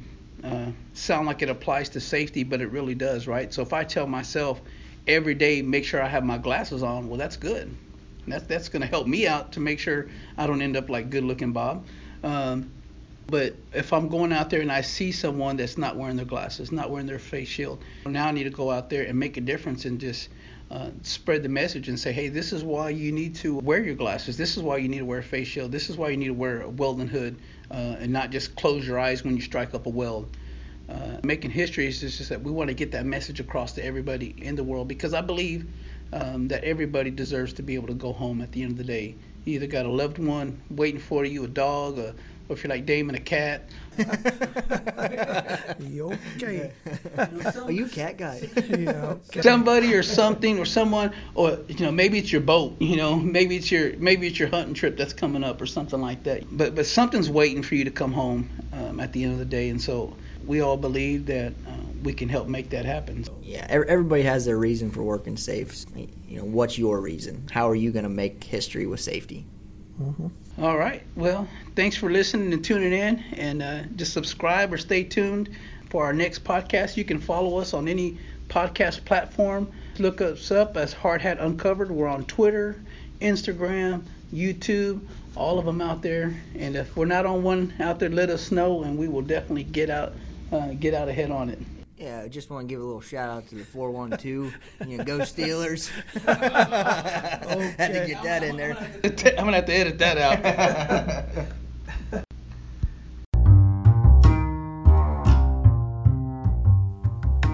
uh, 0.45 0.71
sound 0.93 1.27
like 1.27 1.43
it 1.43 1.49
applies 1.49 1.89
to 1.91 2.01
safety, 2.01 2.45
but 2.45 2.61
it 2.61 2.71
really 2.71 2.95
does, 2.95 3.27
right? 3.27 3.53
So 3.53 3.63
if 3.63 3.73
I 3.73 3.85
tell 3.85 4.07
myself 4.07 4.61
every 5.07 5.35
day 5.35 5.63
make 5.63 5.85
sure 5.85 6.03
I 6.03 6.09
have 6.09 6.25
my 6.25 6.39
glasses 6.39 6.83
on, 6.83 7.09
well, 7.09 7.19
that's 7.19 7.37
good. 7.37 7.75
That's 8.27 8.45
that's 8.45 8.69
going 8.69 8.83
to 8.83 8.89
help 8.89 9.07
me 9.07 9.27
out 9.27 9.53
to 9.53 9.61
make 9.61 9.79
sure 9.79 10.09
I 10.39 10.47
don't 10.47 10.63
end 10.63 10.77
up 10.77 10.89
like 10.89 11.11
good 11.11 11.25
looking 11.25 11.53
Bob. 11.53 11.85
Um, 12.23 12.71
but 13.27 13.55
if 13.73 13.93
I'm 13.93 14.09
going 14.09 14.33
out 14.33 14.51
there 14.51 14.61
and 14.61 14.73
I 14.73 14.83
see 14.83 15.13
someone 15.13 15.57
that's 15.57 15.79
not 15.79 15.97
wearing 15.97 16.17
their 16.17 16.27
glasses, 16.27 16.73
not 16.73 16.91
wearing 16.91 17.07
their 17.07 17.19
face 17.19 17.49
shield, 17.49 17.83
now 18.07 18.29
I 18.29 18.33
need 18.33 18.45
to 18.45 18.51
go 18.51 18.71
out 18.71 18.91
there 18.91 19.05
and 19.05 19.19
make 19.19 19.37
a 19.37 19.41
difference 19.41 19.85
and 19.87 19.99
just 19.99 20.29
uh, 20.71 20.91
spread 21.03 21.43
the 21.43 21.49
message 21.49 21.89
and 21.89 21.99
say, 21.99 22.13
hey, 22.13 22.29
this 22.29 22.53
is 22.53 22.63
why 22.63 22.91
you 22.91 23.13
need 23.13 23.35
to 23.37 23.57
wear 23.57 23.83
your 23.83 23.95
glasses. 23.95 24.37
This 24.37 24.57
is 24.57 24.63
why 24.63 24.77
you 24.79 24.89
need 24.89 24.99
to 24.99 25.05
wear 25.05 25.21
a 25.21 25.23
face 25.23 25.49
shield. 25.49 25.73
This 25.73 25.89
is 25.89 25.97
why 25.97 26.11
you 26.11 26.17
need 26.17 26.29
to 26.29 26.35
wear 26.35 26.63
a 26.63 26.69
welding 26.69 27.09
hood 27.09 27.37
uh, 27.71 27.97
and 27.99 28.13
not 28.13 28.31
just 28.31 28.57
close 28.57 28.87
your 28.87 28.99
eyes 28.99 29.25
when 29.25 29.37
you 29.37 29.43
strike 29.43 29.75
up 29.75 29.87
a 29.87 29.91
weld 29.91 30.29
uh, 30.89 31.19
making 31.23 31.51
history 31.51 31.87
is 31.87 32.01
just 32.01 32.29
that 32.29 32.43
we 32.43 32.51
want 32.51 32.69
to 32.69 32.75
get 32.75 32.93
that 32.93 33.07
message 33.07 33.41
across 33.41 33.73
to 33.73 33.85
everybody 33.85 34.35
in 34.39 34.55
the 34.55 34.65
world 34.65 34.87
because 34.89 35.15
I 35.15 35.23
believe 35.23 35.67
um, 36.13 36.49
that 36.49 36.63
everybody 36.65 37.11
deserves 37.11 37.55
to 37.55 37.63
be 37.63 37.75
able 37.75 37.89
to 37.89 37.95
go 37.95 38.13
home 38.13 38.41
at 38.41 38.53
the 38.53 38.63
end 38.63 38.73
of 38.73 38.79
the 38.79 38.85
day. 38.85 39.15
You 39.45 39.55
either 39.55 39.67
got 39.67 39.87
a 39.87 39.91
loved 39.91 40.19
one 40.19 40.61
waiting 40.71 41.01
for 41.01 41.25
you, 41.25 41.45
a 41.45 41.49
dog, 41.49 41.99
or, 41.99 42.15
or 42.49 42.57
if 42.57 42.63
you're 42.65 42.71
like 42.71 42.87
Damon, 42.87 43.15
a 43.15 43.21
cat. 43.21 43.69
you 45.81 46.13
okay? 46.37 46.73
Are 47.17 47.71
you 47.71 47.87
cat 47.89 48.17
guy? 48.17 48.49
yeah. 48.69 49.17
Okay. 49.29 49.43
Somebody 49.43 49.95
or 49.95 50.03
something 50.03 50.59
or 50.59 50.65
someone 50.65 51.13
or 51.35 51.59
you 51.69 51.85
know 51.85 51.93
maybe 51.93 52.19
it's 52.19 52.33
your 52.33 52.41
boat. 52.41 52.81
You 52.81 52.97
know 52.97 53.17
maybe 53.17 53.57
it's 53.57 53.71
your 53.71 53.97
maybe 53.99 54.27
it's 54.27 54.39
your 54.39 54.49
hunting 54.49 54.75
trip 54.75 54.97
that's 54.97 55.13
coming 55.13 55.45
up 55.45 55.61
or 55.61 55.67
something 55.67 56.01
like 56.01 56.25
that. 56.25 56.45
But 56.51 56.75
but 56.75 56.87
something's 56.87 57.31
waiting 57.31 57.63
for 57.63 57.75
you 57.75 57.85
to 57.85 57.91
come 57.91 58.13
home 58.13 58.51
um, 58.73 59.01
at 59.01 59.13
the 59.13 59.25
end 59.25 59.33
of 59.33 59.39
the 59.39 59.45
day, 59.45 59.69
and 59.69 59.81
so 59.81 60.15
we 60.47 60.61
all 60.61 60.77
believe 60.77 61.27
that 61.27 61.53
uh, 61.67 61.71
we 62.03 62.13
can 62.13 62.29
help 62.29 62.49
make 62.49 62.71
that 62.71 62.85
happen. 62.85 63.25
Yeah, 63.43 63.67
everybody 63.69 64.23
has 64.23 64.45
their 64.45 64.59
reason 64.59 64.91
for 64.91 65.03
working 65.03 65.37
safe. 65.37 65.85
You 66.29 66.39
know, 66.39 66.45
what's 66.45 66.79
your 66.79 67.01
reason? 67.01 67.49
How 67.51 67.69
are 67.69 67.75
you 67.75 67.91
going 67.93 68.05
to 68.05 68.09
make 68.11 68.45
history 68.45 68.87
with 68.87 69.01
safety? 69.01 69.47
Mm-hmm. 70.01 70.29
All 70.63 70.77
right. 70.77 71.03
Well, 71.17 71.49
thanks 71.75 71.97
for 71.97 72.11
listening 72.11 72.53
and 72.53 72.65
tuning 72.65 72.93
in, 72.93 73.19
and 73.37 73.63
uh, 73.63 73.83
just 73.97 74.13
subscribe 74.13 74.73
or 74.73 74.79
stay 74.79 75.05
tuned 75.05 75.51
for 75.91 76.05
our 76.05 76.13
next 76.13 76.45
podcast. 76.45 76.97
You 76.97 77.05
can 77.05 77.21
follow 77.21 77.59
us 77.59 77.75
on 77.75 77.89
any 77.89 78.19
podcast 78.49 79.05
platform. 79.05 79.71
Look 79.99 80.21
us 80.21 80.51
up 80.51 80.77
as 80.77 80.93
Hard 80.93 81.23
Hat 81.23 81.39
Uncovered. 81.39 81.91
We're 81.91 82.09
on 82.09 82.25
Twitter, 82.25 82.81
Instagram, 83.21 84.03
YouTube, 84.33 85.01
all 85.37 85.59
of 85.59 85.65
them 85.65 85.81
out 85.81 86.03
there. 86.03 86.35
And 86.57 86.77
if 86.77 86.97
we're 86.97 87.07
not 87.07 87.27
on 87.27 87.43
one 87.43 87.73
out 87.81 87.99
there, 87.99 88.09
let 88.09 88.31
us 88.31 88.51
know, 88.51 88.83
and 88.83 88.99
we 88.99 89.09
will 89.09 89.23
definitely 89.23 89.65
get 89.65 89.91
out 89.91 90.13
uh, 90.53 90.69
get 90.75 90.95
out 90.95 91.09
ahead 91.09 91.31
on 91.31 91.51
it. 91.51 91.59
Yeah, 91.99 92.23
I 92.25 92.29
just 92.29 92.51
want 92.51 92.67
to 92.69 92.73
give 92.73 92.81
a 92.81 92.85
little 92.85 93.01
shout 93.01 93.31
out 93.31 93.49
to 93.49 93.55
the 93.55 93.65
412. 93.65 94.53
you 94.87 94.99
know, 94.99 95.05
go 95.05 95.19
Steelers. 95.21 95.91
okay. 96.17 96.25
Had 97.79 97.93
to 97.93 98.07
get 98.07 98.23
that 98.25 98.43
in 98.43 98.57
there. 98.57 98.77
I'm 98.77 99.01
going 99.01 99.17
to 99.17 99.53
have 99.53 99.67
to 99.67 99.73
edit 99.73 99.99
that 99.99 100.19
out. 100.19 101.47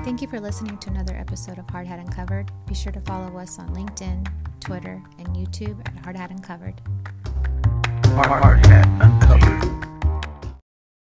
Thank 0.05 0.23
you 0.23 0.29
for 0.29 0.41
listening 0.41 0.79
to 0.79 0.91
another 0.91 1.15
episode 1.17 1.59
of 1.59 1.69
Hard 1.71 1.87
Hat 1.87 1.99
Uncovered. 1.99 2.51
Be 2.67 2.75
sure 2.75 2.93
to 2.93 3.01
follow 3.03 3.37
us 3.39 3.59
on 3.59 3.69
LinkedIn, 3.75 4.27
Twitter, 4.59 5.03
and 5.19 5.29
YouTube 5.29 5.79
at 5.87 5.97
Hard 6.03 6.17
Hat 6.17 6.31
Uncovered. 6.31 6.81
Hard 8.07 8.67
Hat 8.67 8.89
Uncovered. 9.01 9.70